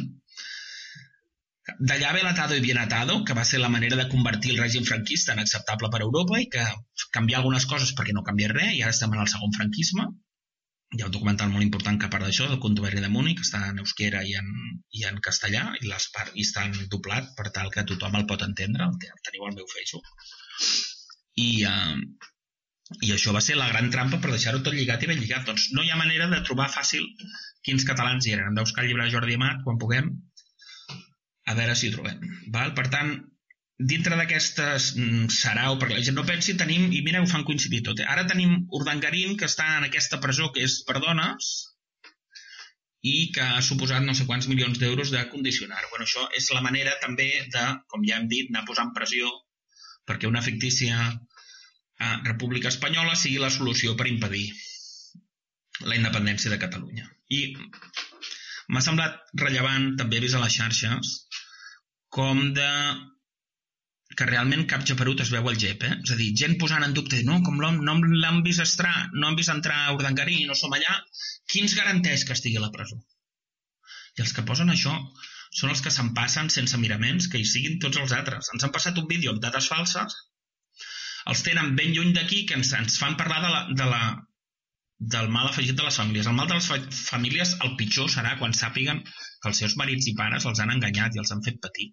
[1.90, 4.86] d'allà ve l'atado i bien atado, que va ser la manera de convertir el règim
[4.88, 6.64] franquista en acceptable per Europa i que
[7.16, 10.06] canviar algunes coses perquè no canvia res, i ara estem en el segon franquisme,
[10.96, 13.60] hi ha un documental molt important que a part d'això, del Contuberi de Múnich, està
[13.68, 14.48] en euskera i en,
[14.96, 16.64] i en castellà, i, les part, i està
[16.94, 20.08] doblat per tal que tothom el pot entendre, el teniu al meu Facebook.
[21.44, 21.98] I, uh,
[23.04, 25.44] I això va ser la gran trampa per deixar-ho tot lligat i ben lligat.
[25.50, 27.04] Doncs no hi ha manera de trobar fàcil
[27.68, 28.48] quins catalans hi eren.
[28.48, 30.08] Hem de buscar el llibre de Jordi Amat quan puguem,
[31.48, 32.24] a veure si ho trobem.
[32.54, 32.72] Val?
[32.80, 33.12] Per tant,
[33.78, 37.84] dintre d'aquestes mm, sarau, perquè la gent no pensi, tenim, i mira, ho fan coincidir
[37.86, 38.06] tot, eh?
[38.10, 41.52] ara tenim Urdangarín, que està en aquesta presó que és per dones,
[43.06, 45.78] i que ha suposat no sé quants milions d'euros de condicionar.
[45.92, 49.30] Bueno, això és la manera també de, com ja hem dit, anar posant pressió
[50.08, 54.48] perquè una fictícia eh, república espanyola sigui la solució per impedir
[55.86, 57.06] la independència de Catalunya.
[57.30, 57.54] I
[58.72, 61.14] m'ha semblat rellevant, també vist a les xarxes,
[62.10, 62.70] com de
[64.18, 65.96] que realment cap japerut es veu al GEP, eh?
[66.02, 69.38] És a dir, gent posant en dubte, no, com no l'han vist entrar, no han
[69.38, 70.96] vist entrar a Urdangarí, no som allà,
[71.46, 72.98] qui ens garanteix que estigui a la presó?
[74.18, 74.96] I els que posen això
[75.60, 78.50] són els que se'n passen sense miraments, que hi siguin tots els altres.
[78.54, 80.18] Ens han passat un vídeo amb dades falses,
[81.30, 84.02] els tenen ben lluny d'aquí, que ens, ens fan parlar de la, de la,
[85.14, 86.26] del mal afegit de les famílies.
[86.26, 86.80] El mal de les fa
[87.14, 91.14] famílies, el pitjor serà quan sàpiguen que els seus marits i pares els han enganyat
[91.14, 91.92] i els han fet patir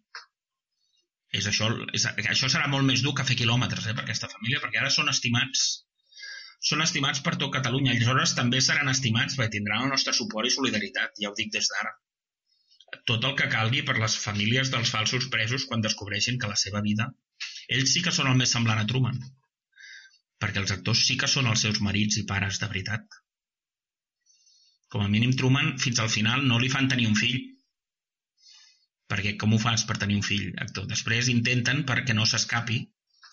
[1.40, 1.68] és això,
[1.98, 4.94] és, això serà molt més dur que fer quilòmetres eh, per aquesta família, perquè ara
[4.94, 5.66] són estimats
[6.66, 7.94] són estimats per tot Catalunya.
[7.94, 11.70] Aleshores també seran estimats perquè tindran el nostre suport i solidaritat, ja ho dic des
[11.72, 11.92] d'ara.
[13.10, 16.82] Tot el que calgui per les famílies dels falsos presos quan descobreixin que la seva
[16.86, 17.12] vida...
[17.76, 19.16] Ells sí que són el més semblant a Truman,
[20.42, 23.18] perquè els actors sí que són els seus marits i pares de veritat.
[24.94, 27.40] Com a mínim Truman, fins al final, no li fan tenir un fill,
[29.12, 30.88] perquè com ho fas per tenir un fill actor?
[30.92, 32.80] Després intenten perquè no s'escapi,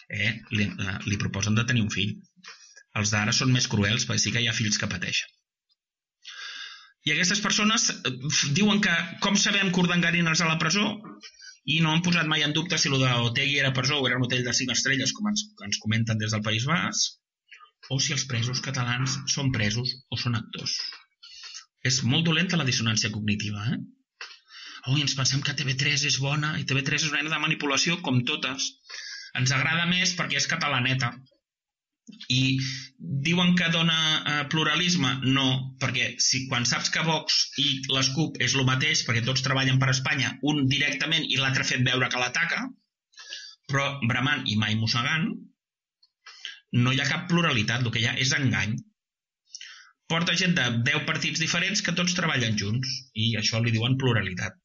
[0.08, 0.32] eh?
[0.56, 0.68] li,
[1.08, 2.16] li proposen de tenir un fill.
[3.00, 5.30] Els d'ara són més cruels perquè sí que hi ha fills que pateixen.
[7.08, 8.12] I aquestes persones eh,
[8.58, 8.92] diuen que
[9.24, 10.84] com sabem que Urdangarín és a la presó
[11.72, 14.26] i no han posat mai en dubte si el d'Otegui era presó o era un
[14.26, 17.18] hotel de cinc estrelles, com ens, ens comenten des del País Basc,
[17.90, 20.76] o si els presos catalans són presos o són actors.
[21.90, 23.78] És molt dolenta la dissonància cognitiva, eh?
[24.90, 28.22] Oi, ens pensem que TV3 és bona i TV3 és una eina de manipulació com
[28.28, 28.72] totes.
[29.38, 31.12] Ens agrada més perquè és catalaneta.
[32.34, 32.58] I
[33.26, 35.12] diuen que dona eh, pluralisme?
[35.36, 35.46] No,
[35.80, 39.92] perquè si quan saps que Vox i l'Escup és el mateix, perquè tots treballen per
[39.92, 42.66] Espanya, un directament i l'altre fet veure que l'ataca,
[43.70, 45.30] però bramant i mai mossegant,
[46.82, 48.74] no hi ha cap pluralitat, el que hi ha és engany.
[50.12, 54.58] Porta gent de 10 partits diferents que tots treballen junts i això li diuen pluralitat.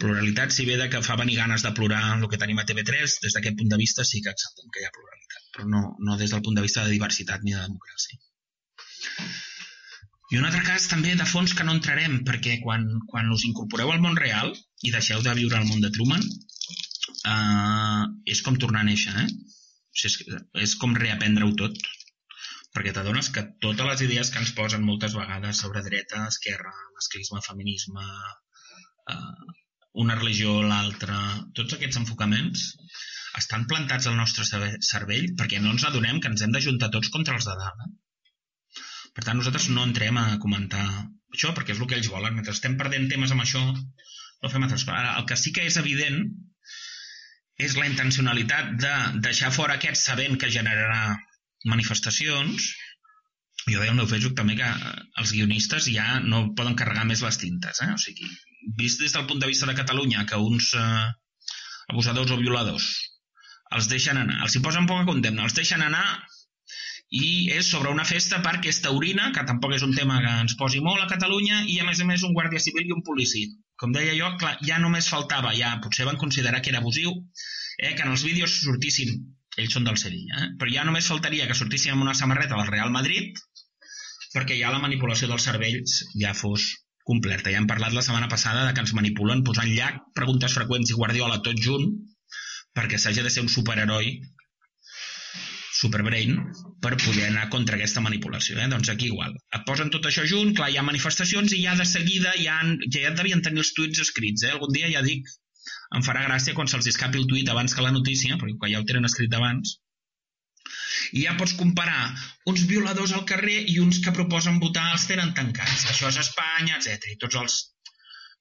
[0.00, 3.18] Pluralitat, si ve de que fa venir ganes de plorar el que tenim a TV3,
[3.24, 6.16] des d'aquest punt de vista sí que acceptem que hi ha pluralitat, però no, no
[6.20, 8.20] des del punt de vista de diversitat ni de democràcia.
[10.30, 13.90] I un altre cas també de fons que no entrarem, perquè quan, quan us incorporeu
[13.92, 14.52] al món real
[14.86, 16.22] i deixeu de viure al món de Truman,
[17.34, 19.28] eh, és com tornar a néixer, eh?
[19.28, 21.80] O sigui, és, és com reaprendre-ho tot,
[22.76, 27.42] perquè t'adones que totes les idees que ens posen moltes vegades sobre dreta, esquerra, masclisme,
[27.48, 28.06] feminisme,
[29.16, 29.58] eh,
[29.92, 31.16] una religió o l'altra,
[31.56, 32.66] tots aquests enfocaments
[33.38, 37.36] estan plantats al nostre cervell perquè no ens adonem que ens hem d'ajuntar tots contra
[37.38, 37.86] els de dalt.
[37.86, 38.82] Eh?
[39.14, 40.84] Per tant, nosaltres no entrem a comentar
[41.34, 42.36] això perquè és el que ells volen.
[42.36, 43.62] Mentre estem perdent temes amb això,
[44.42, 45.10] no fem altres coses.
[45.18, 46.22] El que sí que és evident
[47.60, 48.92] és la intencionalitat de
[49.26, 51.16] deixar fora aquest sabent que generarà
[51.70, 52.70] manifestacions.
[53.68, 54.68] Jo al meu Facebook també que
[55.20, 57.82] els guionistes ja no poden carregar més les tintes.
[57.84, 57.90] Eh?
[57.92, 58.28] O sigui,
[58.80, 61.06] vist des del punt de vista de Catalunya que uns eh,
[61.92, 62.90] abusadors o violadors
[63.76, 66.04] els deixen anar, els hi posen poca condemna, els deixen anar
[67.10, 70.54] i és sobre una festa perquè és taurina, que tampoc és un tema que ens
[70.58, 73.50] posi molt a Catalunya, i a més a més un guàrdia civil i un policia.
[73.82, 77.10] Com deia jo, clar, ja només faltava, ja potser van considerar que era abusiu,
[77.78, 79.16] eh, que en els vídeos sortissin,
[79.58, 82.70] ells són del Sevilla, eh, però ja només faltaria que sortissin amb una samarreta del
[82.70, 83.42] Real Madrid
[84.34, 86.70] perquè ja la manipulació dels cervells ja fos
[87.10, 87.50] completa.
[87.50, 90.98] Ja hem parlat la setmana passada de que ens manipulen posant llac, preguntes freqüents i
[90.98, 91.88] Guardiola tot junt
[92.76, 94.12] perquè s'hagi de ser un superheroi
[95.80, 96.36] superbrain
[96.84, 98.58] per poder anar contra aquesta manipulació.
[98.60, 98.68] Eh?
[98.72, 99.36] Doncs aquí igual.
[99.56, 102.76] Et posen tot això junt, clar, hi ha manifestacions i ja de seguida ja, han,
[102.92, 104.44] ja, devien tenir els tuits escrits.
[104.44, 104.52] Eh?
[104.56, 105.30] Algun dia ja dic,
[105.96, 108.88] em farà gràcia quan se'ls escapi el tuit abans que la notícia, perquè ja ho
[108.88, 109.78] tenen escrit abans,
[111.12, 112.10] i ja pots comparar
[112.50, 115.86] uns violadors al carrer i uns que proposen votar els tenen tancats.
[115.92, 117.10] Això és Espanya, etc.
[117.14, 117.56] I tots els,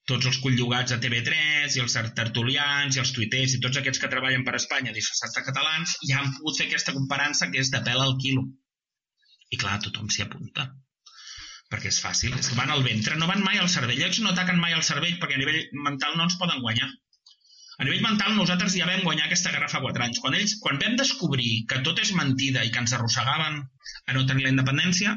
[0.09, 4.11] tots els colllugats de TV3 i els tertulians i els tuiters i tots aquests que
[4.11, 7.81] treballen per Espanya disfressats de catalans ja han pogut fer aquesta comparança que és de
[7.85, 8.45] pèl al quilo.
[9.49, 10.69] I clar, tothom s'hi apunta.
[11.69, 13.99] perquè és fàcil, és que van al ventre, no van mai al cervell.
[14.01, 16.87] Ells no ataquen mai al cervell perquè a nivell mental no ens poden guanyar.
[17.79, 20.19] A nivell mental nosaltres ja vam guanyar aquesta guerra fa 4 anys.
[20.23, 24.25] Quan, ells, quan vam descobrir que tot és mentida i que ens arrossegaven a no
[24.27, 25.13] tenir la independència,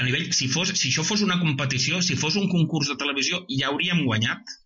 [0.00, 3.44] a nivell, si, fos, si això fos una competició, si fos un concurs de televisió,
[3.60, 4.56] ja hauríem guanyat.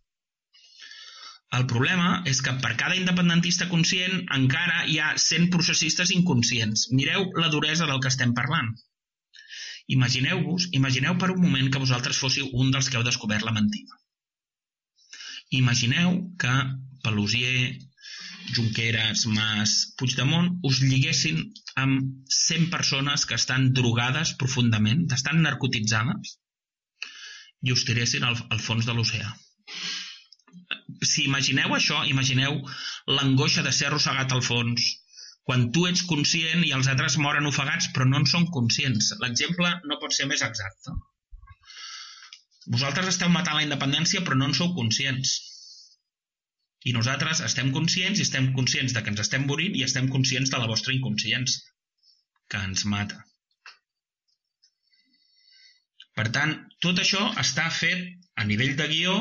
[1.59, 6.87] El problema és que per cada independentista conscient encara hi ha 100 processistes inconscients.
[7.01, 8.75] Mireu la duresa del que estem parlant.
[9.99, 13.99] Imagineu-vos, imagineu per un moment que vosaltres fóssiu un dels que heu descobert la mentida.
[15.51, 16.55] Imagineu que
[17.03, 17.79] Pelosier,
[18.53, 21.41] Junqueras, Mas, Puigdemont us lliguessin
[21.83, 26.37] amb 100 persones que estan drogades profundament, estan narcotitzades,
[27.65, 29.33] i us tiressin al, al fons de l'oceà.
[31.03, 32.59] Si imagineu això, imagineu
[33.17, 34.89] l'angoixa de ser arrossegat al fons,
[35.49, 39.15] quan tu ets conscient i els altres moren ofegats però no en són conscients.
[39.23, 40.97] L'exemple no pot ser més exacte.
[42.75, 45.37] Vosaltres esteu matant la independència però no en sou conscients.
[46.89, 50.53] I nosaltres estem conscients i estem conscients de que ens estem morint i estem conscients
[50.53, 51.73] de la vostra inconsciència,
[52.53, 53.25] que ens mata.
[56.19, 56.55] Per tant,
[56.85, 58.05] tot això està fet
[58.43, 59.17] a nivell de guió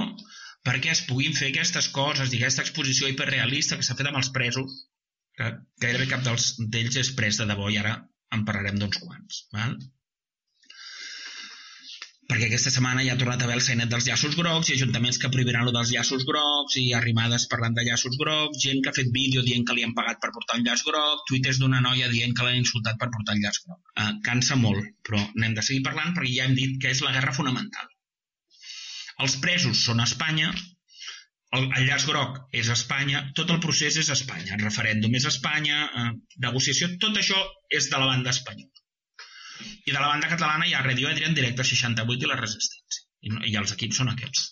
[0.67, 4.31] perquè es puguin fer aquestes coses i aquesta exposició hiperrealista que s'ha fet amb els
[4.37, 4.79] presos
[5.37, 5.51] que
[5.83, 7.93] gairebé cap d'ells és pres de debò i ara
[8.35, 9.43] en parlarem d'uns quants.
[9.53, 9.77] Val?
[12.27, 15.19] Perquè aquesta setmana ja ha tornat a haver el sainet dels llaços grocs i ajuntaments
[15.21, 18.97] que prohibiran lo dels llaços grocs i arribades parlant de llaços grocs, gent que ha
[18.97, 22.09] fet vídeo dient que li han pagat per portar un llaç groc, tuites d'una noia
[22.11, 23.79] dient que l'han insultat per portar el llaç groc.
[23.95, 27.13] Uh, cansa molt, però n'hem de seguir parlant perquè ja hem dit que és la
[27.15, 27.87] guerra fonamental.
[29.23, 30.51] Els presos són a Espanya,
[31.55, 35.79] el, el llaç groc és Espanya, tot el procés és Espanya, el referèndum és Espanya,
[36.01, 36.09] eh,
[36.43, 37.39] negociació, tot això
[37.79, 38.86] és de la banda espanyola.
[39.85, 43.03] I de la banda catalana hi ha Radio Adrián, Directe 68 i la Resistència.
[43.27, 44.51] I, I els equips són aquests.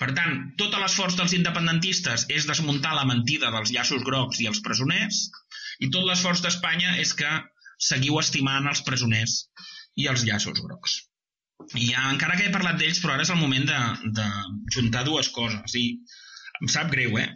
[0.00, 4.62] Per tant, tot l'esforç dels independentistes és desmuntar la mentida dels llaços grocs i els
[4.64, 5.20] presoners,
[5.84, 7.30] i tot l'esforç d'Espanya és que
[7.90, 9.36] seguiu estimant els presoners
[10.00, 10.96] i els llaços grocs.
[11.76, 13.80] I ja, encara que he parlat d'ells, però ara és el moment de,
[14.18, 14.26] de
[14.76, 15.76] juntar dues coses.
[15.76, 15.84] I
[16.60, 17.28] em sap greu, eh?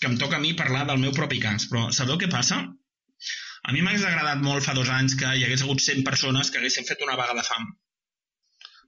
[0.00, 2.60] Que em toca a mi parlar del meu propi cas, però sabeu què passa?
[3.64, 6.60] A mi m'hagués agradat molt fa dos anys que hi hagués hagut 100 persones que
[6.60, 7.70] haguessin fet una vaga de fam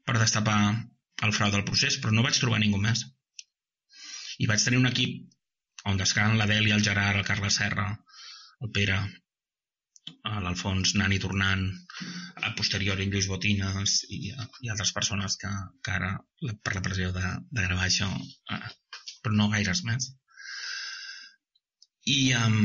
[0.08, 0.58] per destapar
[1.26, 3.06] el frau del procés, però no vaig trobar ningú més.
[4.44, 7.86] I vaig tenir un equip on descan l'Adèlia, el Gerard, el Carles Serra,
[8.66, 8.98] el Pere,
[10.44, 11.64] l'Alfons Nani Tornant,
[12.44, 15.52] a posterior en Lluís Botines i, i altres persones que,
[15.82, 16.12] que ara
[16.66, 18.10] per la pressió de, de gravar això
[18.52, 18.60] eh,
[19.24, 20.10] però no gaires més.
[22.06, 22.60] I, um,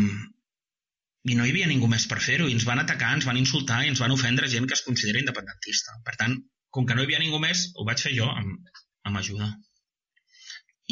[1.29, 3.81] i no hi havia ningú més per fer-ho, i ens van atacar, ens van insultar
[3.85, 5.97] i ens van ofendre gent que es considera independentista.
[6.07, 6.39] Per tant,
[6.77, 8.71] com que no hi havia ningú més, ho vaig fer jo amb,
[9.09, 9.51] amb ajuda.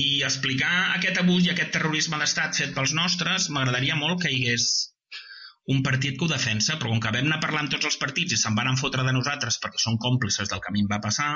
[0.03, 4.43] I explicar aquest abús i aquest terrorisme d'estat fet pels nostres, m'agradaria molt que hi
[4.43, 4.69] hagués
[5.73, 8.39] un partit que ho defensa, però com que vam anar parlant tots els partits i
[8.41, 11.29] se'n van fotre de nosaltres perquè són còmplices del que a mi em va passar,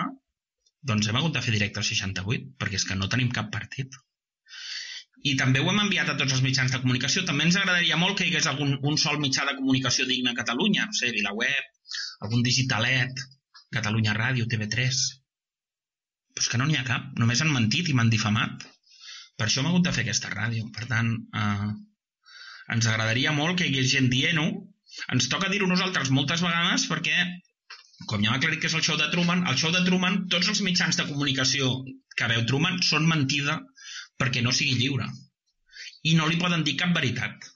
[0.92, 4.00] doncs hem hagut de fer directe al 68, perquè és que no tenim cap partit
[5.24, 7.24] i també ho hem enviat a tots els mitjans de comunicació.
[7.28, 10.40] També ens agradaria molt que hi hagués algun, un sol mitjà de comunicació digne a
[10.40, 11.94] Catalunya, no sé, VilaWeb,
[12.28, 13.24] algun digitalet,
[13.80, 15.04] Catalunya Ràdio, TV3...
[16.34, 18.64] Però és que no n'hi ha cap, només han mentit i m'han difamat.
[19.38, 20.66] Per això hem hagut de fer aquesta ràdio.
[20.74, 21.68] Per tant, eh,
[22.74, 24.48] ens agradaria molt que hi hagués gent dient-ho.
[25.14, 27.28] Ens toca dir-ho nosaltres moltes vegades perquè,
[28.10, 30.50] com ja m'ha aclarit que és el show de Truman, el show de Truman, tots
[30.54, 31.70] els mitjans de comunicació
[32.18, 33.60] que veu Truman són mentida
[34.22, 35.10] perquè no sigui lliure.
[36.10, 37.50] I no li poden dir cap veritat.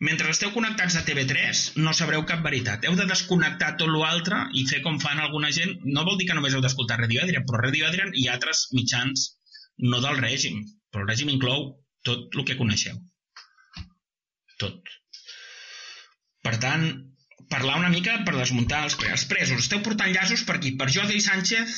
[0.00, 2.86] Mentre esteu connectats a TV3, no sabreu cap veritat.
[2.88, 5.74] Heu de desconnectar tot l'altre i fer com fan alguna gent.
[5.84, 9.26] No vol dir que només heu d'escoltar Radio Adrian, però Radio Adrian i altres mitjans
[9.92, 10.62] no del règim.
[10.90, 11.68] Però el règim inclou
[12.08, 12.96] tot el que coneixeu.
[14.62, 14.96] Tot.
[16.48, 16.88] Per tant,
[17.52, 19.60] parlar una mica per desmuntar els presos.
[19.60, 20.72] Esteu portant llaços per aquí?
[20.80, 21.76] Per Jordi Sánchez,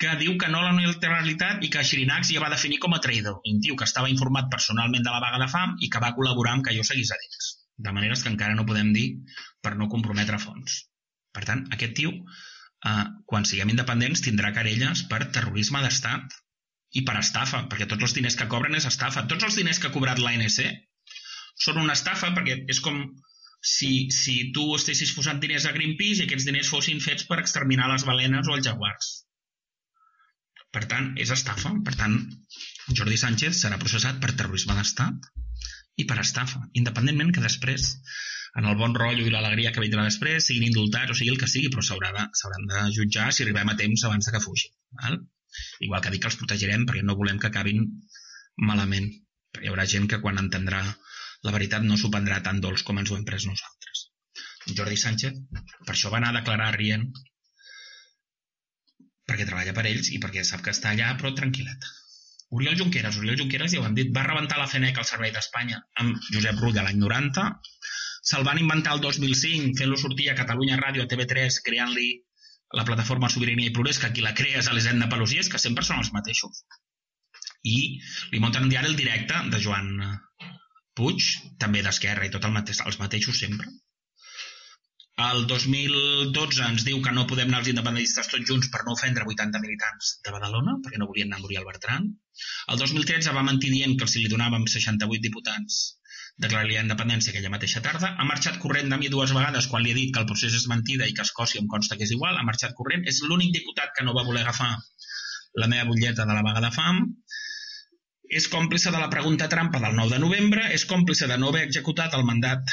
[0.00, 3.42] que diu que no la neutralitat i que Xirinacs ja va definir com a traïdor.
[3.50, 6.54] Un tio que estava informat personalment de la vaga de fam i que va col·laborar
[6.56, 7.50] amb que jo seguís a dins.
[7.86, 9.04] De maneres que encara no podem dir
[9.60, 10.78] per no comprometre fons.
[11.36, 16.40] Per tant, aquest tio, eh, quan siguem independents, tindrà querelles per terrorisme d'estat
[16.96, 19.28] i per estafa, perquè tots els diners que cobren és estafa.
[19.28, 20.60] Tots els diners que ha cobrat l'ANC
[21.68, 23.02] són una estafa perquè és com
[23.60, 27.92] si, si tu estessis posant diners a Greenpeace i aquests diners fossin fets per exterminar
[27.92, 29.18] les balenes o els jaguars
[30.74, 31.72] per tant, és estafa.
[31.86, 32.16] Per tant,
[32.98, 35.30] Jordi Sánchez serà processat per terrorisme d'estat
[36.00, 37.94] i per estafa, independentment que després
[38.58, 41.50] en el bon rotllo i l'alegria que vindrà després, siguin indultats o sigui el que
[41.50, 44.72] sigui, però s'hauran de, de jutjar si arribem a temps abans de que fugin.
[45.02, 45.20] Val?
[45.86, 47.86] Igual que dic que els protegirem perquè no volem que acabin
[48.70, 49.10] malament.
[49.60, 50.82] Hi haurà gent que quan entendrà
[51.46, 54.06] la veritat no s'ho prendrà tan dolç com ens ho hem pres nosaltres.
[54.78, 55.38] Jordi Sánchez
[55.86, 57.06] per això va anar a declarar rient
[59.30, 61.90] perquè treballa per ells i perquè sap que està allà però tranquil·let.
[62.58, 65.78] Oriol Junqueras, Oriol Junqueras, ja ho hem dit, va rebentar la FENEC al Servei d'Espanya
[66.02, 67.44] amb Josep Rull a l'any 90,
[68.30, 72.08] se'l van inventar el 2005 fent-lo sortir a Catalunya Ràdio, a TV3, creant-li
[72.78, 76.02] la plataforma Sobirania i Progrés, que qui la crea és Elisenda Pelosies, que sempre són
[76.02, 76.64] els mateixos.
[77.66, 77.78] I
[78.32, 79.94] li munten un diari el directe de Joan
[80.98, 81.26] Puig,
[81.62, 83.70] també d'Esquerra i tot el mateix, els mateixos sempre.
[85.20, 89.26] El 2012 ens diu que no podem anar els independentistes tots junts per no ofendre
[89.28, 92.06] 80 militants de Badalona, perquè no volien anar a Muriel Bertran.
[92.72, 95.80] El 2013 va mentir dient que si li donàvem 68 diputats
[96.40, 98.14] declararia independència aquella mateixa tarda.
[98.16, 100.68] Ha marxat corrent de mi dues vegades quan li he dit que el procés és
[100.72, 102.38] mentida i que Escòcia em consta que és igual.
[102.38, 103.04] Ha marxat corrent.
[103.12, 104.70] És l'únic diputat que no va voler agafar
[105.60, 107.02] la meva butlleta de la vaga de fam.
[108.40, 110.64] És còmplice de la pregunta trampa del 9 de novembre.
[110.78, 112.72] És còmplice de no haver executat el mandat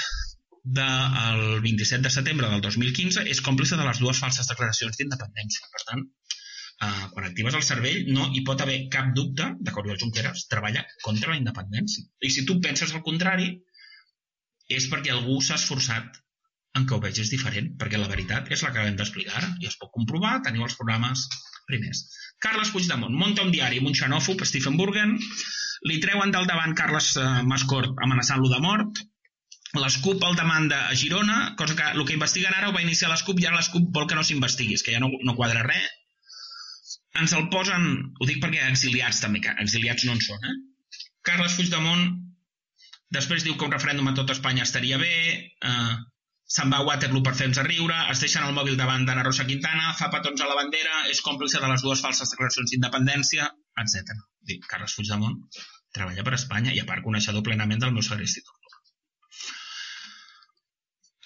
[0.68, 5.70] del 27 de setembre del 2015 és còmplice de les dues falses declaracions d'independència.
[5.74, 9.84] Per tant, eh, quan actives el cervell no hi pot haver cap dubte de que
[9.84, 12.06] Oriol Junqueras treballa contra la independència.
[12.20, 13.52] I si tu penses el contrari,
[14.68, 16.22] és perquè algú s'ha esforçat
[16.78, 19.78] en que ho vegis diferent, perquè la veritat és la que hem d'explicar i es
[19.82, 21.24] pot comprovar, teniu els programes
[21.70, 22.04] primers.
[22.44, 25.16] Carles Puigdemont munta un diari amb un xenòfob, Stephen Burgen,
[25.90, 29.02] li treuen del davant Carles eh, Mascort amenaçant-lo de mort,
[29.76, 33.42] l'ESCUP el demanda a Girona, cosa que el que investiguen ara ho va iniciar l'ESCUP
[33.42, 35.90] i ara l'ESCUP vol que no s'investigui, que ja no, no quadra res.
[37.20, 37.88] Ens el posen,
[38.20, 40.56] ho dic perquè exiliats també, que exiliats no en són, eh?
[41.28, 42.06] Carles Puigdemont
[43.16, 45.16] després diu que un referèndum a tot Espanya estaria bé,
[45.72, 45.96] eh,
[46.56, 49.92] se'n va a Waterloo per fer-nos riure, es deixen el mòbil davant d'Anna Rosa Quintana,
[50.00, 53.50] fa petons a la bandera, és còmplice de les dues falses declaracions d'independència,
[53.84, 54.16] etc.
[54.70, 55.36] Carles Puigdemont
[55.98, 58.40] treballa per Espanya i a part coneixedor plenament del meu segrest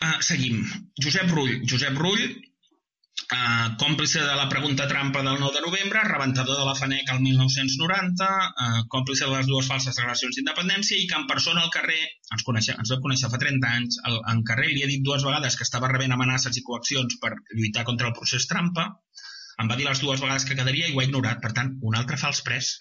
[0.02, 0.64] Uh, seguim.
[0.98, 1.60] Josep Rull.
[1.70, 6.74] Josep Rull, uh, còmplice de la pregunta trampa del 9 de novembre, rebentador de la
[6.80, 8.30] FANEC el 1990,
[8.66, 12.00] uh, còmplice de les dues falses declaracions d'independència i que en persona al carrer,
[12.34, 15.28] ens, coneixem, ens vam conèixer fa 30 anys, el, en carrer li ha dit dues
[15.28, 18.88] vegades que estava rebent amenaces i coaccions per lluitar contra el procés trampa,
[19.62, 21.38] em va dir les dues vegades que quedaria i ho ha ignorat.
[21.46, 22.74] Per tant, un altre fals pres.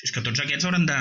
[0.00, 0.96] És que tots aquests hauran de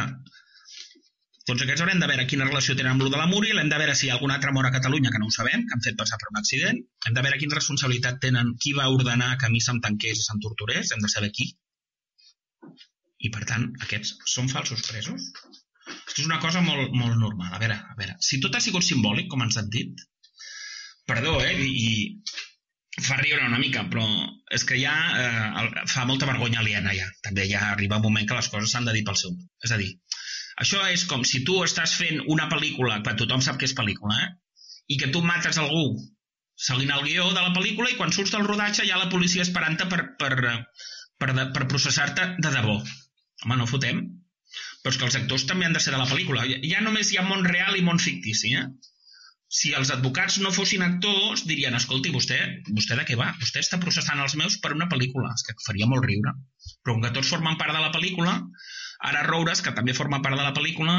[1.49, 3.79] tots aquests haurem de veure quina relació tenen amb lo de la Múria, hem de
[3.81, 5.85] veure si hi ha algun altre mort a Catalunya que no ho sabem, que han
[5.85, 9.49] fet passar per un accident, hem de veure quina responsabilitat tenen, qui va ordenar que
[9.49, 11.49] a mi se'm tanqués i se'm torturés, hem de saber qui.
[13.27, 15.31] I per tant, aquests són falsos presos?
[15.89, 17.49] És una cosa molt, molt normal.
[17.55, 20.05] A veure, a veure, si tot ha sigut simbòlic, com ens han dit,
[21.09, 24.05] perdó, eh, i fa riure una mica, però
[24.55, 24.93] és que ja
[25.23, 27.07] eh, fa molta vergonya aliena ja.
[27.25, 29.35] També ja arriba un moment que les coses s'han de dir pel seu.
[29.65, 29.93] És a dir,
[30.63, 34.17] això és com si tu estàs fent una pel·lícula, que tothom sap que és pel·lícula,
[34.25, 34.31] eh?
[34.89, 35.85] i que tu mates algú
[36.59, 39.45] seguint el guió de la pel·lícula i quan surts del rodatge hi ha la policia
[39.45, 40.55] esperant-te per, per, per,
[41.23, 42.75] per, per processar-te de debò.
[43.45, 44.01] Home, no fotem.
[44.83, 46.43] Però és que els actors també han de ser de la pel·lícula.
[46.67, 48.65] Ja només hi ha món real i món fictici, eh?
[49.59, 52.37] Si els advocats no fossin actors, dirien, escolti, vostè,
[52.69, 53.31] vostè de què va?
[53.39, 55.31] Vostè està processant els meus per una pel·lícula.
[55.33, 56.35] És que faria molt riure.
[56.83, 58.35] Però com que tots formen part de la pel·lícula,
[59.07, 60.97] Ara Roures, que també forma part de la pel·lícula,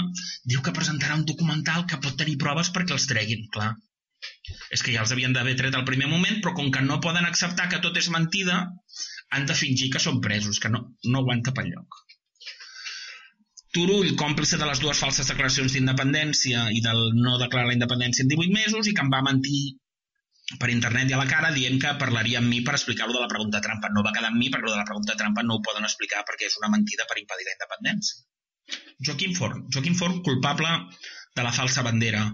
[0.52, 3.74] diu que presentarà un documental que pot tenir proves perquè els treguin, clar.
[4.76, 7.28] És que ja els havien d'haver tret al primer moment, però com que no poden
[7.28, 8.62] acceptar que tot és mentida,
[9.36, 10.82] han de fingir que són presos, que no,
[11.12, 12.00] no aguanta pel lloc.
[13.76, 18.32] Turull, còmplice de les dues falses declaracions d'independència i del no declarar la independència en
[18.32, 19.60] 18 mesos i que em va mentir
[20.58, 23.30] per internet i a la cara dient que parlaria amb mi per explicar-lo de la
[23.30, 23.90] pregunta trampa.
[23.94, 26.48] No va quedar amb mi perquè de la pregunta trampa no ho poden explicar perquè
[26.48, 28.24] és una mentida per impedir la independència.
[29.06, 29.66] Joaquim Forn.
[29.70, 30.72] Joaquim Forn, culpable
[31.36, 32.24] de la falsa bandera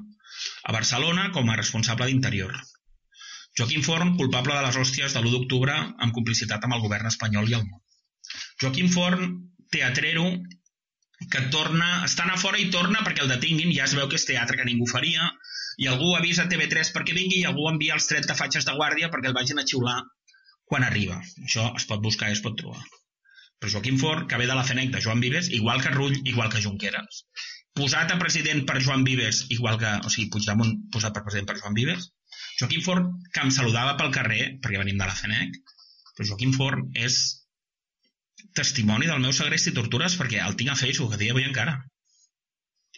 [0.65, 2.57] a Barcelona com a responsable d'Interior.
[3.59, 7.49] Joaquim Forn, culpable de les hòsties de l'1 d'octubre amb complicitat amb el govern espanyol
[7.51, 7.81] i el món.
[8.61, 9.31] Joaquim Forn,
[9.73, 10.27] teatrero,
[11.33, 14.29] que torna, està a fora i torna perquè el detinguin, ja es veu que és
[14.29, 15.31] teatre que ningú faria,
[15.83, 19.31] i algú avisa TV3 perquè vingui i algú envia els 30 fatxes de guàrdia perquè
[19.33, 19.99] el vagin a xiular
[20.71, 21.19] quan arriba.
[21.45, 22.83] Això es pot buscar i es pot trobar.
[23.61, 26.51] Però Joaquim Forn, que ve de la FENEC de Joan Vives, igual que Rull, igual
[26.53, 27.23] que Junqueras.
[27.77, 31.57] Posat a president per Joan Vives, igual que, o sigui, Puigdemont posat per president per
[31.61, 32.11] Joan Vives.
[32.59, 35.57] Joaquim Forn, que em saludava pel carrer, perquè venim de la FENEC,
[36.17, 37.21] però Joaquim Forn és
[38.57, 41.77] testimoni del meu segrest i tortures perquè el tinc a Facebook a dia d'avui encara.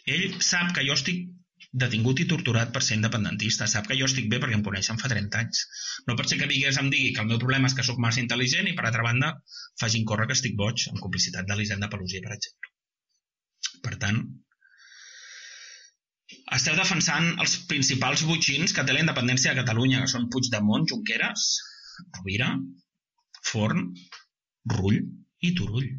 [0.07, 1.27] Ell sap que jo estic
[1.71, 3.67] detingut i torturat per ser independentista.
[3.69, 5.61] Sap que jo estic bé perquè em coneixen fa 30 anys.
[6.07, 8.21] No pot ser que digués, em digui que el meu problema és que sóc massa
[8.23, 9.33] intel·ligent i, per altra banda,
[9.81, 12.73] facin córrer que estic boig, en complicitat de l'Hisenda Pelosia, per exemple.
[13.85, 14.21] Per tant,
[16.57, 21.49] esteu defensant els principals butxins que té la independència de Catalunya, que són Puigdemont, Junqueras,
[22.17, 22.55] Rovira,
[23.51, 23.91] Forn,
[24.73, 25.03] Rull
[25.45, 25.91] i Turull.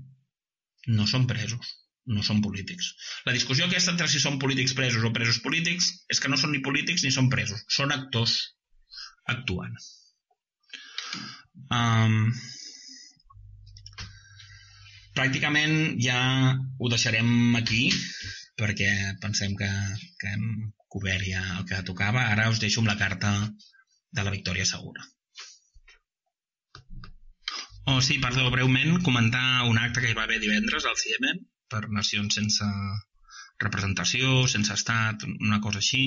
[0.91, 2.93] No són presos no són polítics.
[3.27, 6.55] La discussió aquesta entre si són polítics presos o presos polítics és que no són
[6.55, 8.37] ni polítics ni són presos, són actors
[9.29, 9.77] actuant.
[11.71, 12.33] Um,
[15.15, 16.19] pràcticament ja
[16.57, 17.89] ho deixarem aquí
[18.61, 18.91] perquè
[19.23, 19.71] pensem que,
[20.21, 22.27] que hem cobert ja el que tocava.
[22.33, 23.33] Ara us deixo amb la carta
[24.11, 25.07] de la victòria segura.
[27.91, 31.41] Oh, sí, perdó, breument comentar un acte que hi va haver divendres al CIEMEN
[31.73, 32.67] per nacions sense
[33.65, 36.05] representació, sense estat, una cosa així,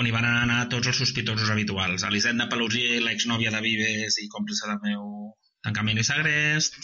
[0.00, 2.04] on hi van anar tots els sospitosos habituals.
[2.08, 5.32] Elisenda Pelusier, l'exnòvia de Vives i còmplice del meu
[5.66, 6.78] tancament i segrest.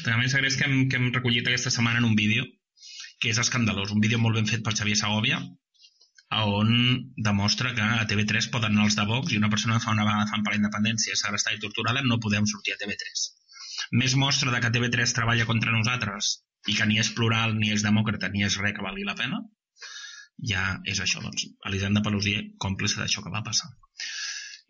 [0.00, 2.46] Tancament i segrest que hem, que hem recollit aquesta setmana en un vídeo,
[3.20, 3.92] que és escandalós.
[3.94, 5.42] Un vídeo molt ben fet per Xavier Segovia,
[6.34, 6.70] on
[7.28, 10.06] demostra que a TV3 poden anar els de Vox i una persona que fa una
[10.08, 13.22] vaga de fam per la independència segrestada i torturada no podem sortir a TV3.
[14.00, 16.32] Més mostra de que TV3 treballa contra nosaltres
[16.70, 19.40] i que ni és plural, ni és demòcrata, ni és res que valgui la pena,
[20.50, 23.70] ja és això, doncs, Elisenda Pelusier, còmplice d'això que va passar.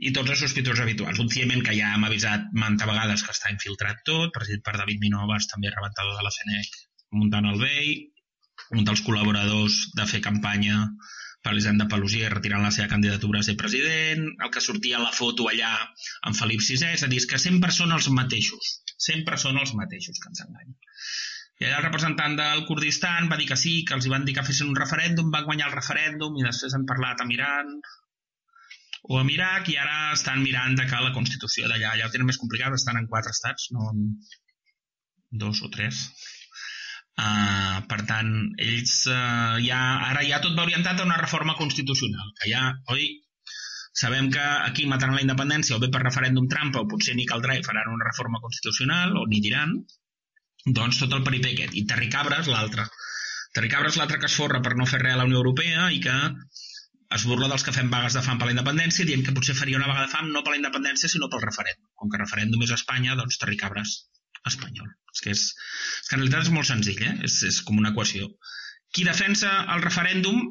[0.05, 1.21] I tots els sospitosos habituals.
[1.23, 5.01] Un ciemen que ja hem avisat manta vegades que està infiltrat tot, presidit per David
[5.01, 6.81] Minovas, també rebentador de la FENEC,
[7.21, 7.93] muntant el vell,
[8.75, 10.81] un dels col·laboradors de fer campanya
[11.45, 15.13] per l'Elisenda Pelusier retirant la seva candidatura a ser president, el que sortia a la
[15.13, 15.73] foto allà
[16.25, 18.71] amb Felip VI, és a dir, que sempre són els mateixos,
[19.09, 20.79] sempre són els mateixos que ens enganyen.
[21.63, 24.35] I allà el representant del Kurdistan va dir que sí, que els hi van dir
[24.37, 27.77] que fessin un referèndum, van guanyar el referèndum i després han parlat amb Iran
[29.05, 32.31] o amb Iraq i ara estan mirant de que la Constitució d'allà, allà ho tenen
[32.31, 34.07] més complicat, estan en quatre estats, no en
[35.45, 36.07] dos o tres.
[37.15, 42.33] Uh, per tant, ells uh, ja, ara ja tot va orientat a una reforma constitucional,
[42.41, 43.05] que ja, oi,
[43.95, 47.55] sabem que aquí mataran la independència o bé per referèndum trampa o potser ni caldrà
[47.55, 49.77] i faran una reforma constitucional o ni diran,
[50.67, 51.75] doncs tot el peripé aquest.
[51.77, 52.87] I Terry Cabres, l'altre.
[53.55, 56.01] Terry Cabres, l'altre que es forra per no fer res a la Unió Europea i
[56.05, 56.15] que
[57.15, 59.79] es burla dels que fem vagues de fam per la independència dient que potser faria
[59.79, 61.87] una vaga de fam no per la independència sinó pel referèndum.
[62.01, 63.99] Com que referèndum és Espanya, doncs Terry Cabres
[64.49, 64.91] espanyol.
[65.15, 65.45] És que, és,
[66.03, 67.15] és que en realitat és molt senzill, eh?
[67.29, 68.29] és, és com una equació.
[68.95, 70.43] Qui defensa el referèndum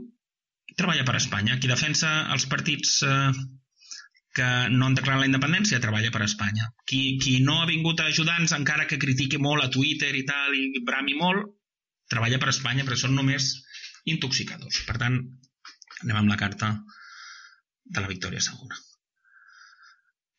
[0.80, 1.60] treballa per Espanya.
[1.60, 3.32] Qui defensa els partits eh,
[4.38, 6.70] que no han declarat la independència treballa per Espanya.
[6.90, 10.56] Qui, qui no ha vingut a ajudar-nos, encara que critiqui molt a Twitter i tal,
[10.58, 11.52] i brami molt,
[12.10, 13.52] treballa per Espanya, però són només
[14.10, 14.82] intoxicadors.
[14.88, 15.20] Per tant,
[16.02, 16.74] anem amb la carta
[17.86, 18.82] de la victòria segura.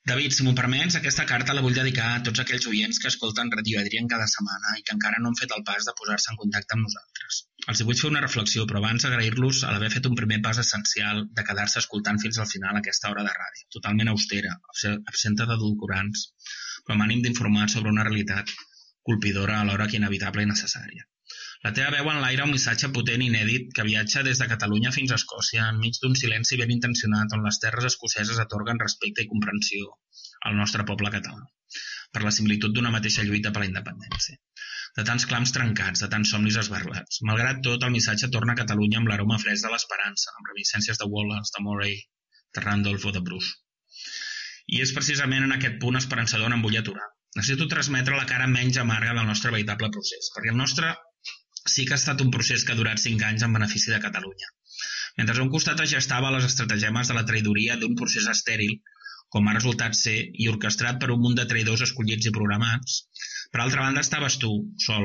[0.04, 3.52] David, si m'ho permets, aquesta carta la vull dedicar a tots aquells oients que escolten
[3.54, 6.40] Radio Adrián cada setmana i que encara no han fet el pas de posar-se en
[6.42, 7.38] contacte amb nosaltres.
[7.72, 11.22] Els vull fer una reflexió, però abans agrair-los a l'haver fet un primer pas essencial
[11.38, 14.52] de quedar-se escoltant fins al final aquesta hora de ràdio, totalment austera,
[15.12, 16.26] absenta d'adulcorants,
[16.84, 18.52] però amb ànim d'informar sobre una realitat
[19.10, 21.08] colpidora alhora que inevitable i necessària.
[21.64, 24.92] La teva veu en l'aire un missatge potent i inèdit que viatja des de Catalunya
[24.96, 29.30] fins a Escòcia enmig d'un silenci ben intencionat on les terres escoceses atorguen respecte i
[29.30, 29.94] comprensió
[30.50, 31.46] al nostre poble català
[32.14, 34.36] per la similitud d'una mateixa lluita per la independència.
[34.98, 37.18] De tants clams trencats, de tants somnis esbarlats.
[37.28, 41.08] Malgrat tot, el missatge torna a Catalunya amb l'aroma fresc de l'esperança, amb reminiscències de
[41.14, 41.96] Wallace, de Murray,
[42.54, 43.56] de Randolph o de Bruce.
[44.76, 47.08] I és precisament en aquest punt esperançador on em vull aturar.
[47.34, 50.94] Necessito transmetre la cara menys amarga del nostre veritable procés, perquè el nostre
[51.74, 54.50] sí que ha estat un procés que ha durat 5 anys en benefici de Catalunya.
[55.18, 58.78] Mentre a un costat es gestava les estratagemes de la traïdoria d'un procés estèril,
[59.34, 63.00] com ha resultat ser, i orquestrat per un munt de traïdors escollits i programats,
[63.54, 64.50] per altra banda estaves tu,
[64.82, 65.04] sol,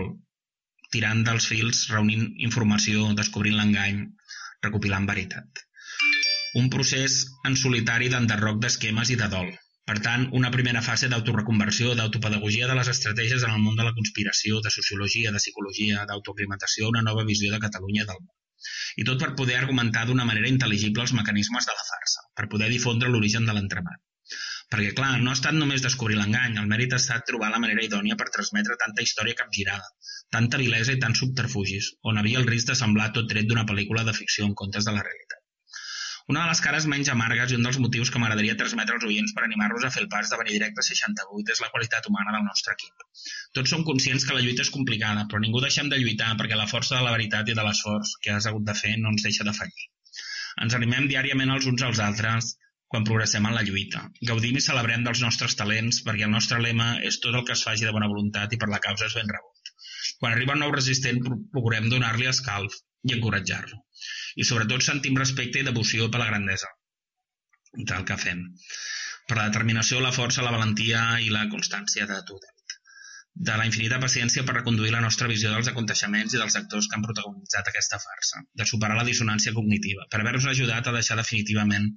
[0.94, 4.00] tirant dels fils, reunint informació, descobrint l'engany,
[4.66, 5.62] recopilant veritat.
[6.58, 9.52] Un procés en solitari d'enderroc d'esquemes i de dol,
[9.90, 13.94] per tant, una primera fase d'autoreconversió, d'autopedagogia de les estratègies en el món de la
[14.02, 18.36] conspiració, de sociologia, de psicologia, d'autoaclimatació, una nova visió de Catalunya del món.
[19.02, 22.74] I tot per poder argumentar d'una manera intel·ligible els mecanismes de la farsa, per poder
[22.74, 24.09] difondre l'origen de l'entremat.
[24.74, 27.86] Perquè, clar, no ha estat només descobrir l'engany, el mèrit ha estat trobar la manera
[27.86, 29.88] idònia per transmetre tanta història capgirada,
[30.36, 34.06] tanta vilesa i tants subterfugis, on havia el risc de semblar tot tret d'una pel·lícula
[34.06, 35.40] de ficció en comptes de la realitat.
[36.30, 39.32] Una de les cares menys amargues i un dels motius que m'agradaria transmetre als oients
[39.38, 42.46] per animar-los a fer el pas de venir directe 68 és la qualitat humana del
[42.46, 43.08] nostre equip.
[43.58, 46.70] Tots som conscients que la lluita és complicada, però ningú deixem de lluitar perquè la
[46.70, 49.48] força de la veritat i de l'esforç que has hagut de fer no ens deixa
[49.50, 49.90] de fallir.
[50.62, 52.54] Ens animem diàriament els uns als altres
[52.92, 54.02] quan progressem en la lluita.
[54.30, 57.64] Gaudim i celebrem dels nostres talents perquè el nostre lema és tot el que es
[57.68, 59.74] faci de bona voluntat i per la causa és ben rebut.
[60.20, 61.22] Quan arriba un nou resistent
[61.54, 63.82] procurem donar-li escalf i encoratjar-lo.
[64.42, 66.72] I sobretot sentim respecte i devoció per la grandesa
[67.92, 68.48] del que fem,
[69.30, 72.56] per la determinació, la força, la valentia i la constància de tothom
[73.48, 76.98] de la infinita paciència per reconduir la nostra visió dels aconteixements i dels actors que
[76.98, 81.88] han protagonitzat aquesta farsa, de superar la dissonància cognitiva, per haver-nos ajudat a deixar definitivament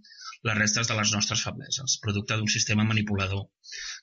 [0.49, 3.47] les restes de les nostres febleses, producte d'un sistema manipulador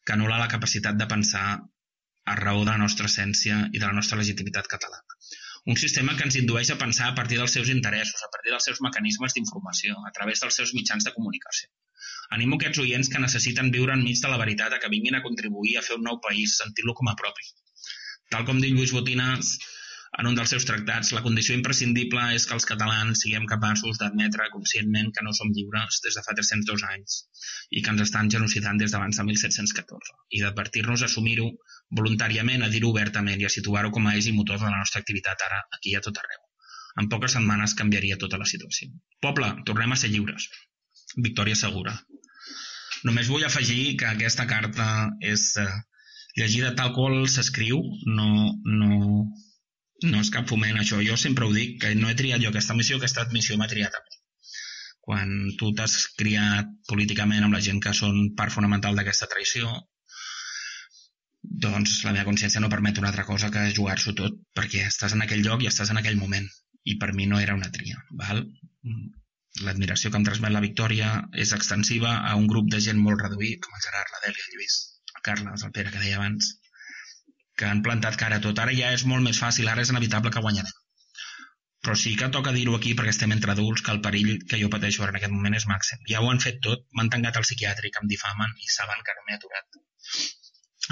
[0.06, 1.46] que anul·la la capacitat de pensar
[2.30, 5.18] a raó de la nostra essència i de la nostra legitimitat catalana.
[5.72, 8.68] Un sistema que ens indueix a pensar a partir dels seus interessos, a partir dels
[8.70, 11.68] seus mecanismes d'informació, a través dels seus mitjans de comunicació.
[12.38, 15.76] Animo aquests oients que necessiten viure enmig de la veritat a que vinguin a contribuir
[15.78, 17.50] a fer un nou país, sentir-lo com a propi.
[18.32, 19.58] Tal com diu Lluís Botinas
[20.18, 24.50] en un dels seus tractats, la condició imprescindible és que els catalans siguem capaços d'admetre
[24.54, 27.20] conscientment que no som lliures des de fa 302 anys
[27.70, 31.50] i que ens estan genocidant des d'abans de 1714 i d'advertir-nos a assumir-ho
[32.02, 35.02] voluntàriament a dir-ho obertament i a situar-ho com a eix i motor de la nostra
[35.04, 36.42] activitat ara, aquí i a tot arreu.
[37.00, 38.90] En poques setmanes canviaria tota la situació.
[39.22, 40.50] Poble, tornem a ser lliures.
[41.28, 41.94] Victòria segura.
[43.08, 44.88] Només vull afegir que aquesta carta
[45.34, 45.70] és eh,
[46.40, 47.80] llegida tal qual s'escriu,
[48.18, 48.30] no,
[48.66, 48.90] no,
[50.08, 51.02] no és cap foment això.
[51.06, 53.96] Jo sempre ho dic, que no he triat jo aquesta missió, aquesta missió m'ha triat
[53.96, 54.18] a mi.
[55.10, 55.30] Quan
[55.60, 59.72] tu t'has criat políticament amb la gent que són part fonamental d'aquesta traïció,
[61.66, 65.24] doncs la meva consciència no permet una altra cosa que jugar-s'ho tot, perquè estàs en
[65.26, 66.46] aquell lloc i estàs en aquell moment.
[66.86, 67.98] I per mi no era una tria.
[68.22, 68.44] Val?
[69.66, 71.10] L'admiració que em transmet la Victòria
[71.44, 74.56] és extensiva a un grup de gent molt reduït, com el Gerard, la Dèlia, el
[74.56, 74.78] Lluís,
[75.16, 76.54] el Carles, el Pere, que deia abans,
[77.60, 78.62] que han plantat cara a tot.
[78.64, 80.76] Ara ja és molt més fàcil, ara és inevitable que guanyarem.
[81.84, 84.72] Però sí que toca dir-ho aquí perquè estem entre adults que el perill que jo
[84.74, 86.02] pateixo ara en aquest moment és màxim.
[86.12, 89.28] Ja ho han fet tot, m'han tancat al psiquiàtric, em difamen i saben que no
[89.28, 89.84] m'he aturat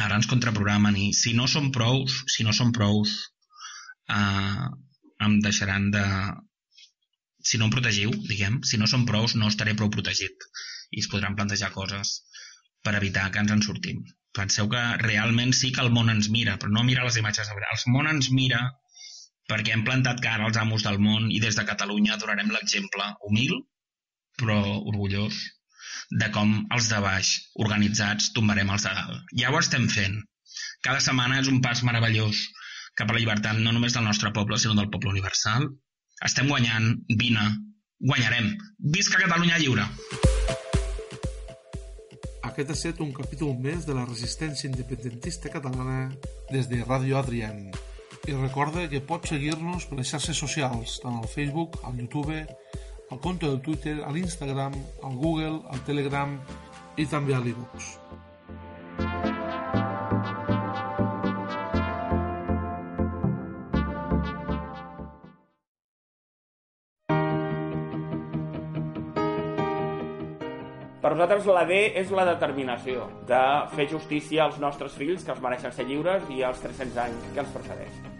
[0.04, 3.16] ara ens contraprogramen i si no som prous, si no som prous,
[4.18, 4.68] eh,
[5.28, 6.04] em deixaran de...
[7.48, 10.48] Si no em protegiu, diguem, si no som prous no estaré prou protegit
[10.92, 12.18] i es podran plantejar coses
[12.84, 14.02] per evitar que ens en sortim.
[14.38, 17.94] Penseu que realment sí que el món ens mira, però no mira les imatges El
[17.94, 18.62] món ens mira
[19.50, 23.54] perquè hem plantat cara als amos del món i des de Catalunya donarem l'exemple humil
[24.38, 24.60] però
[24.92, 25.38] orgullós
[26.22, 27.32] de com els de baix,
[27.66, 29.34] organitzats, tombarem els de dalt.
[29.42, 30.22] Ja ho estem fent.
[30.86, 32.46] Cada setmana és un pas meravellós
[33.00, 35.68] cap a la llibertat no només del nostre poble, sinó del poble universal.
[36.30, 37.50] Estem guanyant, vine,
[38.14, 38.54] guanyarem.
[38.96, 39.90] Visca Catalunya lliure!
[42.58, 46.08] Aquest ha estat un capítol més de la resistència independentista catalana
[46.50, 47.68] des de Ràdio Adrián.
[48.26, 52.40] I recorda que pots seguir-nos per les xarxes socials, tant al Facebook, al YouTube,
[53.14, 54.74] al compte del Twitter, a l'Instagram,
[55.06, 56.34] al Google, al Telegram
[56.98, 57.94] i també a l'Ebox.
[71.18, 73.40] Nosaltres la D és la determinació de
[73.74, 77.42] fer justícia als nostres fills que els mereixen ser lliures i als 300 anys que
[77.42, 78.12] ens precedeixen.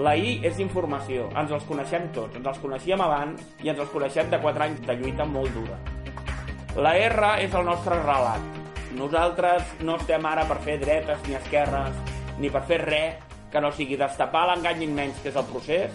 [0.00, 3.92] La I és informació, ens els coneixem tots, ens els coneixíem abans i ens els
[3.92, 5.76] coneixem de 4 anys de lluita molt dura.
[6.80, 8.62] La R és el nostre relat.
[8.96, 12.00] Nosaltres no estem ara per fer dretes ni esquerres,
[12.40, 15.92] ni per fer res que no sigui destapar l'engany immens que és el procés,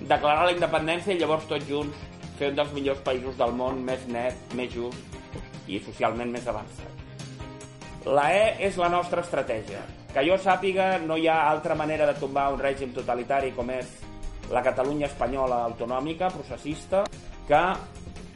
[0.00, 2.02] declarar la independència i llavors tots junts
[2.40, 5.09] fer un dels millors països del món més net, més just
[5.70, 7.00] i socialment més avançat.
[8.06, 9.82] La E és la nostra estratègia.
[10.10, 13.90] Que jo sàpiga, no hi ha altra manera de tombar un règim totalitari com és
[14.50, 17.04] la Catalunya espanyola autonòmica, processista,
[17.46, 17.60] que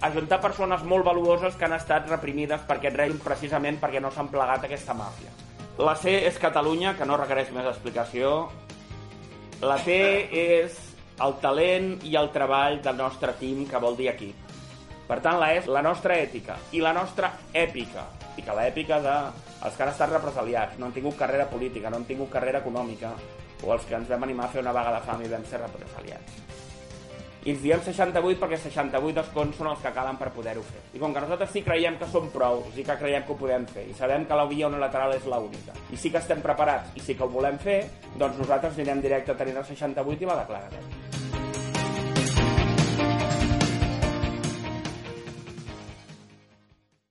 [0.04, 4.30] ajuntar persones molt valuoses que han estat reprimides per aquest règim precisament perquè no s'han
[4.30, 5.32] plegat aquesta màfia.
[5.78, 8.34] La C és Catalunya, que no requereix més explicació.
[9.64, 9.96] La T
[10.44, 10.76] és
[11.24, 14.43] el talent i el treball del nostre team, que vol dir equip.
[15.04, 18.06] Per tant, la és la nostra ètica i la nostra èpica,
[18.40, 19.16] i que l'èpica de
[19.64, 23.12] els que han estat represaliats, no han tingut carrera política, no han tingut carrera econòmica,
[23.64, 25.60] o els que ens vam animar a fer una vaga de fam i vam ser
[25.62, 26.40] represaliats.
[27.44, 30.80] I ens diem 68 perquè 68 escons són els que calen per poder-ho fer.
[30.96, 33.66] I com que nosaltres sí creiem que som prou, sí que creiem que ho podem
[33.68, 37.04] fer, i sabem que la via unilateral és l'única, i sí que estem preparats, i
[37.04, 37.82] sí que ho volem fer,
[38.16, 41.13] doncs nosaltres anirem directe a tenir el 68 i la declararem.